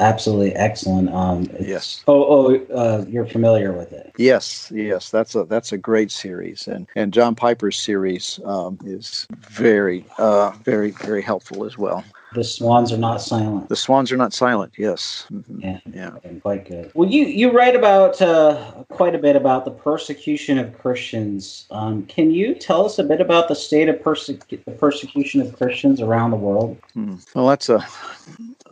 absolutely 0.00 0.54
excellent. 0.54 1.10
Um, 1.10 1.48
yes. 1.60 2.02
Oh, 2.06 2.24
oh, 2.24 2.74
uh, 2.74 3.04
you're 3.08 3.26
familiar 3.26 3.72
with 3.72 3.92
it. 3.92 4.12
Yes, 4.16 4.72
yes, 4.74 5.10
that's 5.10 5.34
a 5.34 5.44
that's 5.44 5.72
a 5.72 5.78
great 5.78 6.10
series, 6.10 6.66
and 6.66 6.86
and 6.96 7.12
John 7.12 7.34
Piper's 7.34 7.78
series 7.78 8.40
um, 8.44 8.78
is 8.84 9.26
very, 9.38 10.04
uh, 10.18 10.50
very, 10.64 10.90
very 10.92 11.22
helpful 11.22 11.64
as 11.64 11.76
well. 11.76 12.04
The 12.32 12.44
swans 12.44 12.92
are 12.92 12.98
not 12.98 13.20
silent. 13.20 13.68
The 13.68 13.76
swans 13.76 14.12
are 14.12 14.16
not 14.16 14.32
silent. 14.32 14.74
Yes. 14.78 15.26
Mm-hmm. 15.32 15.60
Yeah. 15.60 15.80
Yeah. 15.92 16.10
Quite 16.42 16.68
good. 16.68 16.92
Well, 16.94 17.08
you 17.08 17.24
you 17.24 17.50
write 17.50 17.74
about 17.74 18.22
uh, 18.22 18.84
quite 18.90 19.14
a 19.14 19.18
bit 19.18 19.34
about 19.34 19.64
the 19.64 19.72
persecution 19.72 20.58
of 20.58 20.76
Christians. 20.78 21.66
Um, 21.70 22.06
can 22.06 22.30
you 22.30 22.54
tell 22.54 22.84
us 22.86 22.98
a 22.98 23.04
bit 23.04 23.20
about 23.20 23.48
the 23.48 23.56
state 23.56 23.88
of 23.88 24.00
perse- 24.00 24.26
the 24.28 24.76
persecution 24.78 25.40
of 25.40 25.56
Christians 25.56 26.00
around 26.00 26.30
the 26.30 26.36
world? 26.36 26.76
Hmm. 26.94 27.16
Well, 27.34 27.48
that's 27.48 27.68
a 27.68 27.84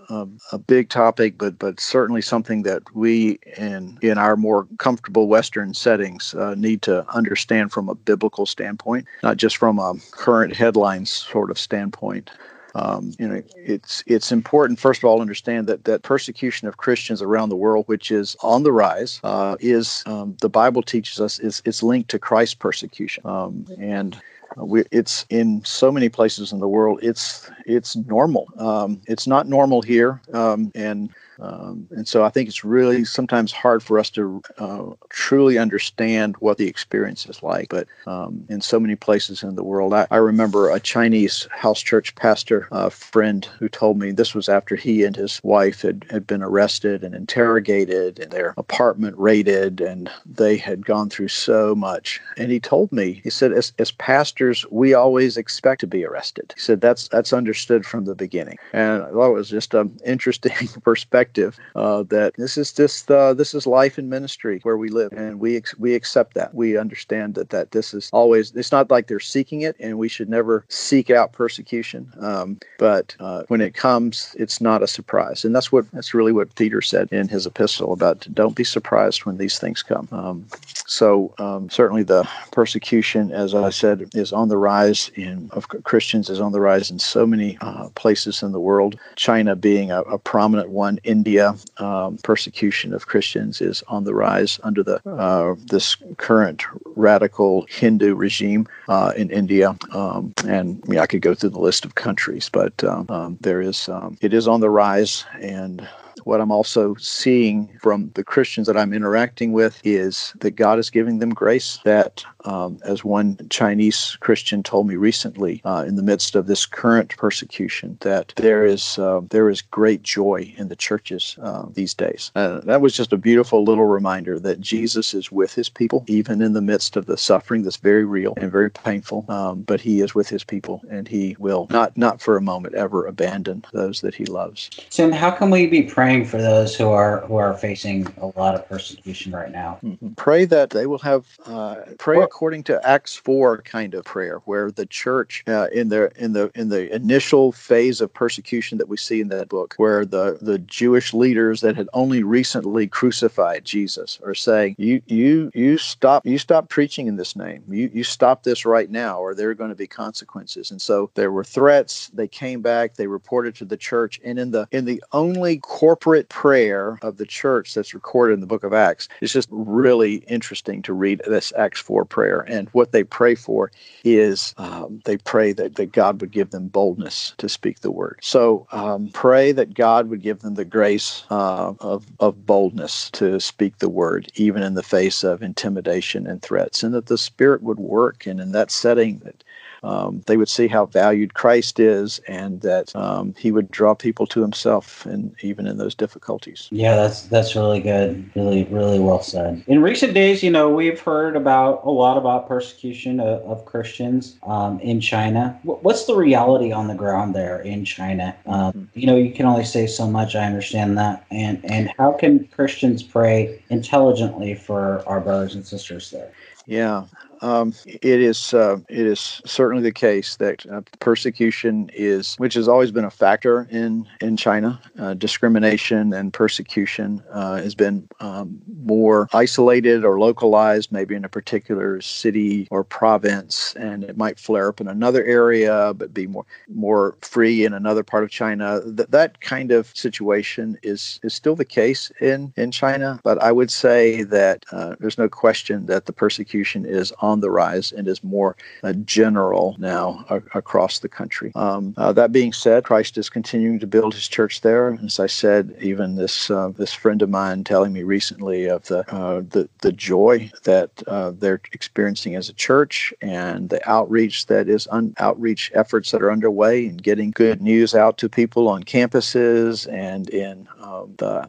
a, 0.09 0.27
a, 0.53 0.59
big 0.59 0.89
topic, 0.89 1.37
but 1.37 1.59
but 1.59 1.81
certainly 1.81 2.23
something 2.23 2.63
that 2.63 2.83
we 2.95 3.39
in 3.57 3.99
in 4.03 4.19
our 4.19 4.37
more 4.37 4.67
comfortable 4.79 5.29
Western 5.29 5.75
settings 5.75 6.35
uh, 6.35 6.55
need 6.57 6.83
to 6.83 7.09
understand 7.15 7.73
from 7.73 7.89
a 7.89 7.95
biblical 7.95 8.47
standpoint, 8.47 9.07
not 9.23 9.37
just 9.37 9.57
from 9.57 9.79
a 9.79 9.95
current 10.13 10.55
headlines 10.55 11.11
sort 11.11 11.51
of 11.51 11.59
standpoint. 11.59 12.31
Um, 12.75 13.13
you 13.19 13.27
know, 13.27 13.43
it's 13.57 14.03
it's 14.07 14.31
important 14.31 14.79
first 14.79 15.01
of 15.03 15.05
all 15.05 15.21
understand 15.21 15.67
that 15.67 15.85
that 15.85 16.03
persecution 16.03 16.69
of 16.69 16.77
Christians 16.77 17.23
around 17.23 17.49
the 17.49 17.57
world, 17.57 17.87
which 17.89 18.11
is 18.11 18.37
on 18.43 18.63
the 18.63 18.73
rise, 18.73 19.21
uh, 19.25 19.57
is 19.61 20.03
um, 20.07 20.37
the 20.41 20.49
Bible 20.49 20.83
teaches 20.83 21.21
us 21.21 21.39
is 21.39 21.63
it's 21.65 21.83
linked 21.83 22.11
to 22.11 22.19
Christ's 22.19 22.55
persecution, 22.55 23.27
um, 23.27 23.67
and 23.79 24.21
we, 24.57 24.85
it's 24.91 25.25
in 25.31 25.65
so 25.65 25.91
many 25.91 26.09
places 26.09 26.53
in 26.53 26.61
the 26.61 26.69
world. 26.69 26.99
It's 27.03 27.51
it's 27.67 27.97
normal. 27.97 28.49
Um, 28.59 29.01
it's 29.07 29.27
not 29.27 29.49
normal 29.49 29.83
here, 29.83 30.21
um, 30.33 30.71
and 30.75 31.11
um, 31.41 31.87
and 31.91 32.07
so 32.07 32.25
I 32.25 32.31
think 32.31 32.49
it's 32.49 32.65
really 32.65 33.05
sometimes 33.05 33.53
hard 33.53 33.83
for 33.83 33.99
us 33.99 34.11
to 34.11 34.43
uh, 34.59 34.87
truly 35.09 35.59
understand 35.59 36.37
what 36.39 36.59
the 36.59 36.67
experience 36.67 37.27
is 37.27 37.43
like. 37.43 37.69
But 37.69 37.87
um, 38.07 38.45
in 38.49 38.61
so 38.61 38.81
many 38.81 38.97
places 38.97 39.43
in 39.43 39.55
the 39.55 39.63
world, 39.63 39.95
I, 39.95 40.07
I 40.11 40.17
remember 40.17 40.71
a 40.71 40.81
Chinese 40.81 41.47
house 41.51 41.81
church 41.81 42.15
pastor 42.17 42.69
uh, 42.73 42.89
friend 42.89 43.45
who 43.59 43.69
told 43.69 43.99
me 43.99 44.11
this 44.11 44.35
was 44.35 44.49
after 44.49 44.75
he 44.75 45.05
and 45.05 45.15
his 45.15 45.41
wife 45.45 45.83
had, 45.83 46.05
had 46.11 46.27
been 46.27 46.43
arrested 46.43 47.05
and 47.05 47.15
interrogated 47.15 48.19
and 48.19 48.33
their 48.33 48.55
apartment 48.57 49.17
raided, 49.17 49.81
and 49.81 50.11
they 50.27 50.57
had 50.57 50.85
gone 50.85 51.09
through 51.09 51.29
so 51.29 51.75
much. 51.75 52.21
And 52.37 52.51
he 52.51 52.59
told 52.59 52.91
me, 52.91 53.21
he 53.23 53.31
said, 53.31 53.53
as, 53.53 53.73
as 53.79 53.93
pastors, 53.93 54.67
we 54.71 54.93
always 54.95 55.37
expect 55.37 55.81
to 55.83 55.87
be 55.87 56.05
arrested. 56.05 56.53
He 56.57 56.61
said, 56.61 56.81
that's, 56.81 57.09
that's 57.09 57.33
understood 57.33 57.87
from 57.87 58.05
the 58.05 58.15
beginning. 58.15 58.59
And 58.73 59.03
it 59.03 59.15
was 59.15 59.49
just 59.49 59.75
an 59.75 59.99
interesting 60.05 60.69
perspective 60.83 61.28
perspective 61.29 61.59
uh, 61.75 62.03
that 62.05 62.35
this 62.37 62.57
is 62.57 62.73
just 62.73 63.11
uh, 63.11 63.35
this 63.35 63.55
is 63.55 63.67
life 63.67 63.99
in 63.99 64.09
ministry 64.09 64.61
where 64.63 64.77
we 64.77 64.89
live, 64.89 65.13
and 65.13 65.41
we 65.41 65.57
ex- 65.57 65.79
we 65.79 65.95
accept 65.95 66.35
that. 66.35 66.55
We 66.55 66.77
understand 66.77 67.35
that 67.35 67.51
that 67.51 67.71
this 67.73 67.95
is 67.95 68.11
always. 68.13 68.53
It's 68.55 68.73
not 68.73 68.91
like 68.91 69.07
they're 69.07 69.21
seeking 69.21 69.63
it, 69.63 69.77
and 69.81 69.99
we 69.99 70.09
should 70.09 70.29
never 70.29 70.65
seek 70.69 71.11
out 71.11 71.33
persecution. 71.33 72.13
Um, 72.21 72.59
but 72.79 73.15
uh, 73.21 73.45
when 73.49 73.61
it 73.61 73.75
comes, 73.75 74.35
it's 74.39 74.61
not 74.61 74.83
a 74.83 74.87
surprise, 74.87 75.45
and 75.45 75.55
that's 75.55 75.71
what 75.73 75.91
that's 75.93 76.15
really 76.15 76.33
what 76.33 76.55
Peter 76.55 76.83
said 76.83 77.09
in 77.13 77.29
his 77.29 77.47
epistle 77.47 77.93
about 77.93 78.27
don't 78.35 78.57
be 78.57 78.65
surprised 78.65 79.25
when 79.25 79.39
these 79.39 79.59
things 79.59 79.83
come. 79.83 80.09
Um, 80.13 80.47
so 80.87 81.35
um, 81.39 81.69
certainly 81.71 82.03
the 82.03 82.29
persecution, 82.51 83.31
as 83.33 83.55
I 83.55 83.71
said, 83.71 84.11
is 84.15 84.33
on 84.33 84.49
the 84.49 84.57
rise 84.57 85.11
in 85.15 85.51
of 85.53 85.69
Christians 85.69 86.31
is 86.31 86.41
on 86.41 86.53
the 86.53 86.61
rise 86.61 86.91
in 86.91 86.99
so 86.99 87.27
many 87.27 87.59
uh, 87.61 87.89
places 87.95 88.43
in 88.43 88.53
the 88.53 88.61
world. 88.61 88.99
China 89.17 89.55
being 89.55 89.91
a, 89.91 90.01
a 90.03 90.19
prominent 90.19 90.71
one. 90.71 90.99
India, 91.19 91.57
um, 91.79 92.17
persecution 92.19 92.95
of 92.95 93.09
Christians 93.09 93.61
is 93.61 93.83
on 93.89 94.05
the 94.05 94.15
rise 94.15 94.61
under 94.63 94.85
the 94.85 94.97
uh, 95.11 95.57
this 95.67 95.97
current 96.17 96.63
radical 96.95 97.67
Hindu 97.69 98.15
regime 98.15 98.69
uh, 98.89 99.13
in 99.17 99.29
India. 99.31 99.77
Um, 99.93 100.33
and 100.47 100.81
I, 100.89 101.01
I 101.01 101.07
could 101.11 101.23
go 101.29 101.35
through 101.35 101.55
the 101.57 101.67
list 101.69 101.85
of 101.85 101.97
countries, 102.07 102.49
but 102.61 102.75
um, 102.85 103.07
um 103.09 103.31
there 103.41 103.61
is 103.61 103.89
um, 103.89 104.17
it 104.21 104.33
is 104.33 104.47
on 104.47 104.61
the 104.61 104.71
rise 104.71 105.25
and 105.41 105.87
what 106.29 106.43
I'm 106.43 106.53
also 106.53 106.95
seeing 106.97 107.79
from 107.81 108.11
the 108.15 108.23
Christians 108.23 108.67
that 108.67 108.77
I'm 108.77 108.93
interacting 108.93 109.53
with 109.53 109.81
is 109.83 110.35
that 110.41 110.57
God 110.57 110.79
is 110.79 110.91
giving 110.91 111.21
them 111.21 111.31
grace. 111.31 111.79
That, 111.85 112.23
um, 112.45 112.79
as 112.85 113.03
one 113.03 113.39
Chinese 113.49 114.19
Christian 114.21 114.63
told 114.63 114.87
me 114.87 114.97
recently, 114.97 115.63
uh, 115.65 115.87
in 115.89 115.97
the 115.97 116.03
midst 116.03 116.37
of 116.37 116.47
this 116.47 116.67
current 116.67 117.17
persecution, 117.17 117.97
that 118.01 118.35
there 118.37 118.67
is 118.67 118.99
uh, 118.99 119.23
there 119.31 119.49
is 119.49 119.63
great 119.63 120.03
joy 120.03 120.53
in 120.59 120.69
the 120.69 120.77
churches 120.77 121.39
uh, 121.43 121.65
these 121.73 121.95
days. 121.95 122.31
Uh, 122.35 122.61
that 122.61 122.83
was 122.83 122.95
just 122.95 123.15
a 123.15 123.17
beautiful 123.17 123.65
little 123.65 123.87
reminder 123.87 124.39
that 124.39 124.61
Jesus 124.61 125.15
is 125.15 125.33
with 125.33 125.55
His 125.55 125.71
people, 125.71 126.05
even 126.09 126.43
in 126.43 126.53
the 126.53 126.61
midst 126.61 126.97
of 126.97 127.07
the 127.07 127.17
suffering 127.17 127.63
that's 127.63 127.79
very 127.79 128.05
real 128.05 128.35
and 128.37 128.53
very 128.53 128.71
painful. 128.71 129.25
Um, 129.31 129.63
but 129.63 129.81
He 129.81 130.03
is 130.03 130.15
with 130.15 130.29
His 130.29 130.45
people, 130.45 130.83
and 130.91 131.09
He 131.09 131.37
will 131.39 131.69
not 131.71 131.97
not 131.97 132.21
for 132.21 132.37
a 132.37 132.43
moment 132.43 132.75
ever 132.75 133.07
abandon 133.07 133.65
those 133.73 134.03
that 134.03 134.15
He 134.15 134.27
loves. 134.27 134.69
Tim, 134.91 135.11
how 135.11 135.31
can 135.31 135.49
we 135.49 135.67
be 135.67 135.85
praying 135.85 136.18
for 136.25 136.41
those 136.41 136.75
who 136.75 136.89
are 136.91 137.21
who 137.23 137.37
are 137.37 137.55
facing 137.55 138.07
a 138.19 138.27
lot 138.39 138.55
of 138.55 138.69
persecution 138.69 139.33
right 139.33 139.51
now? 139.51 139.79
Mm-hmm. 139.83 140.15
Pray 140.15 140.45
that 140.47 140.71
they 140.71 140.87
will 140.87 140.99
have 140.99 141.27
uh, 141.47 141.77
pray 141.99 142.21
according 142.21 142.65
to 142.65 142.89
Acts 142.89 143.15
four 143.15 143.63
kind 143.63 143.95
of 143.95 144.05
prayer, 144.05 144.39
where 144.45 144.71
the 144.71 144.87
church 144.87 145.45
uh, 145.47 145.69
in 145.73 145.89
the 145.89 146.11
in 146.17 146.33
the 146.33 146.51
in 146.55 146.69
the 146.69 146.95
initial 146.95 147.53
phase 147.53 148.01
of 148.01 148.13
persecution 148.13 148.79
that 148.79 148.89
we 148.89 148.97
see 148.97 149.21
in 149.21 149.29
that 149.29 149.49
book, 149.49 149.75
where 149.77 150.05
the 150.05 150.39
the 150.41 150.59
Jewish 150.59 151.15
leaders 151.15 151.61
that 151.61 151.77
had 151.77 151.89
only 151.93 152.23
recently 152.23 152.87
crucified 152.87 153.65
Jesus 153.65 154.19
are 154.25 154.35
saying, 154.35 154.75
"You 154.79 155.03
you 155.07 155.51
you 155.55 155.79
stop 155.79 156.27
you 156.27 156.39
stop 156.39 156.69
preaching 156.69 157.07
in 157.07 157.17
this 157.17 157.37
name. 157.37 157.63
You 157.69 157.91
you 157.93 158.05
stop 158.05 158.43
this 158.43 158.65
right 158.65 158.91
now, 158.91 159.21
or 159.21 159.35
there 159.35 159.51
are 159.51 159.55
going 159.55 159.71
to 159.71 159.77
be 159.77 159.87
consequences." 159.87 160.71
And 160.71 160.81
so 160.81 161.11
there 161.15 161.33
were 161.33 161.45
threats. 161.45 162.11
They 162.13 162.29
came 162.29 162.63
back. 162.63 162.95
They 162.95 163.07
reported 163.07 163.55
to 163.57 163.65
the 163.65 163.77
church, 163.77 164.21
and 164.25 164.39
in 164.39 164.51
the 164.51 164.67
in 164.73 164.85
the 164.85 165.03
only 165.13 165.59
corporate 165.59 166.08
prayer 166.29 166.99
of 167.03 167.17
the 167.17 167.27
church 167.27 167.75
that's 167.75 167.95
recorded 167.95 168.35
in 168.35 168.41
the 168.41 168.47
book 168.47 168.65
of 168.65 168.73
Acts, 168.73 169.09
it's 169.21 169.33
just 169.33 169.49
really 169.51 170.17
interesting 170.29 170.83
to 170.83 170.93
read 170.93 171.21
this 171.27 171.53
Acts 171.57 171.81
four 171.81 172.05
prayer. 172.05 172.41
And 172.49 172.69
what 172.71 172.93
they 172.93 173.05
pray 173.05 173.35
for 173.35 173.71
is 174.05 174.55
um, 174.59 175.01
they 175.05 175.17
pray 175.19 175.53
that 175.53 175.77
that 175.77 175.93
God 175.93 176.21
would 176.21 176.31
give 176.31 176.51
them 176.51 176.69
boldness 176.69 177.35
to 177.39 177.49
speak 177.49 177.81
the 177.81 177.91
word. 177.91 178.19
So 178.23 178.67
um, 178.73 179.11
pray 179.13 179.53
that 179.53 179.75
God 179.75 180.09
would 180.09 180.23
give 180.23 180.41
them 180.41 180.55
the 180.55 180.65
grace 180.65 181.25
uh, 181.31 181.75
of 181.81 182.07
of 182.21 182.47
boldness 182.47 183.11
to 183.13 183.41
speak 183.41 183.79
the 183.79 183.89
word, 183.89 184.31
even 184.35 184.63
in 184.63 184.75
the 184.75 184.83
face 184.83 185.25
of 185.25 185.43
intimidation 185.43 186.27
and 186.27 186.43
threats, 186.43 186.83
and 186.83 186.95
that 186.95 187.07
the 187.07 187.19
Spirit 187.19 187.63
would 187.63 187.79
work. 187.79 188.27
And 188.27 188.41
in 188.41 188.53
that 188.53 188.71
setting, 188.71 189.19
that 189.21 189.45
um, 189.83 190.23
they 190.27 190.37
would 190.37 190.49
see 190.49 190.69
how 190.69 190.87
valued 190.87 191.35
Christ 191.35 191.81
is, 191.81 192.21
and 192.29 192.61
that 192.63 192.95
um, 192.97 193.35
He 193.39 193.53
would 193.53 193.71
draw 193.71 193.95
people 193.95 194.27
to 194.29 194.41
Himself, 194.41 195.07
and 195.07 195.35
even 195.43 195.67
in 195.67 195.79
those 195.79 195.95
difficulties. 195.95 196.69
Yeah, 196.71 196.97
that's 196.97 197.23
that's 197.23 197.55
really 197.55 197.81
good. 197.81 198.31
Really, 198.35 198.65
really 198.65 198.99
well 198.99 199.23
said. 199.23 199.63
In 199.67 199.83
recent 199.83 200.15
days, 200.15 200.43
you 200.43 200.51
know, 200.51 200.69
we've 200.69 201.01
heard 201.01 201.37
about 201.37 201.83
a 201.85 201.91
lot 201.91 202.17
about 202.17 202.49
persecution 202.49 203.21
of, 203.21 203.43
of 203.43 203.65
Christians 203.65 204.39
um, 204.45 204.81
in 204.81 205.01
China. 205.01 205.59
What's 205.63 206.07
the 206.07 206.15
reality 206.15 206.73
on 206.73 206.89
the 206.89 206.95
ground 206.95 207.35
there 207.35 207.61
in 207.61 207.85
China? 207.85 208.35
Um, 208.47 208.89
you 208.95 209.07
know, 209.07 209.17
you 209.17 209.33
can 209.33 209.47
only 209.47 209.65
say 209.65 209.87
so 209.87 210.07
much. 210.09 210.35
I 210.35 210.45
understand 210.45 210.99
that, 210.99 211.25
and 211.31 211.65
and 211.65 211.91
how 211.99 212.13
can 212.13 212.47
Christians 212.49 213.03
pray 213.03 213.63
intelligently 213.71 214.55
for 214.55 215.03
our 215.07 215.21
brothers 215.21 215.55
and 215.55 215.67
sisters 215.67 216.11
there? 216.11 216.33
Yeah, 216.67 217.05
um, 217.43 217.75
it 217.87 218.21
is 218.21 218.55
uh, 218.55 218.79
it 218.89 219.07
is 219.07 219.41
certainly 219.45 219.83
the 219.83 219.93
case 219.93 220.37
that 220.37 220.67
uh, 220.67 220.81
persecution 221.01 221.91
is, 221.95 222.37
which 222.37 222.55
has 222.55 222.69
always 222.69 222.91
been 222.91 223.05
a 223.05 223.11
factor 223.11 223.69
in 223.71 224.07
in 224.21 224.37
China. 224.37 224.81
Uh, 224.99 225.15
discrimination 225.15 226.13
and 226.13 226.33
persecution 226.33 227.23
uh, 227.31 227.57
has 227.57 227.75
been 227.75 228.09
um, 228.21 228.61
more 228.83 229.29
isolated 229.33 230.05
or 230.05 230.19
localized, 230.19 230.91
maybe 230.91 231.15
in 231.15 231.25
a 231.25 231.29
particular 231.29 232.01
city 232.01 232.67
or 232.71 232.83
province, 232.85 233.75
and 233.77 234.05
it 234.05 234.17
might 234.17 234.39
flare 234.39 234.69
up 234.69 234.81
in 234.81 234.89
another 234.89 235.25
area, 235.25 235.93
but 235.95 236.15
be 236.15 236.27
more 236.27 236.47
more 236.69 237.17
free 237.21 237.65
in 237.65 237.73
another 237.73 238.03
part 238.03 238.25
of 238.25 238.31
China. 238.31 238.81
That 238.85 239.11
that 239.11 239.41
kind 239.41 239.71
of 239.71 239.89
situation 239.95 240.79
is 240.83 241.21
is 241.23 241.35
still 241.35 241.57
the 241.57 241.65
case 241.65 242.11
in 242.21 242.53
in 242.57 242.71
China, 242.71 243.21
but 243.23 243.41
I 243.43 243.53
would 243.53 243.71
say 243.71 244.23
that 244.25 244.65
uh, 244.73 244.97
there's 244.99 245.19
no 245.19 245.29
question 245.29 245.87
that 245.87 246.07
the 246.07 246.13
persecution 246.13 246.85
is 246.85 247.13
on 247.21 247.28
the 247.41 247.51
rise 247.51 247.93
and 247.93 248.09
is 248.09 248.23
more 248.25 248.57
uh, 248.83 248.93
general 249.05 249.77
now 249.79 250.25
across 250.55 250.99
the 250.99 251.09
country. 251.09 251.53
Um, 251.55 251.95
uh, 251.97 252.13
that 252.13 252.33
being 252.33 252.53
said, 252.53 252.85
Christ 252.85 253.19
is 253.19 253.31
continuing 253.31 253.79
to 253.81 253.87
build 253.87 254.15
his 254.15 254.29
church 254.29 254.61
there. 254.63 254.99
As 255.05 255.21
I 255.21 255.27
said, 255.27 255.77
even 255.81 256.17
this 256.17 256.51
uh, 256.51 256.73
this 256.77 256.93
friend 256.93 257.23
of 257.23 257.31
mine 257.31 257.65
telling 257.65 257.93
me 257.93 258.03
recently 258.03 258.67
of 258.67 258.85
the 258.85 259.01
uh, 259.15 259.43
the, 259.49 259.69
the 259.81 259.93
joy 259.93 260.51
that 260.65 260.91
they're 261.39 261.61
experiencing 261.73 262.35
as 262.35 262.49
a 262.49 262.55
church 262.55 263.13
and 263.21 263.71
the 263.71 263.89
outreach 263.89 264.47
that 264.47 264.69
is 264.69 264.89
un- 264.91 265.15
outreach 265.19 265.71
efforts 265.75 266.11
that 266.11 266.23
are 266.23 266.33
underway 266.33 266.87
and 266.87 267.03
getting 267.03 267.31
good 267.31 267.61
news 267.63 267.95
out 267.95 268.19
to 268.19 268.29
people 268.29 268.69
on 268.69 268.83
campuses 268.83 269.91
and 269.93 270.29
in 270.31 270.69
um, 270.81 271.15
the 271.19 271.49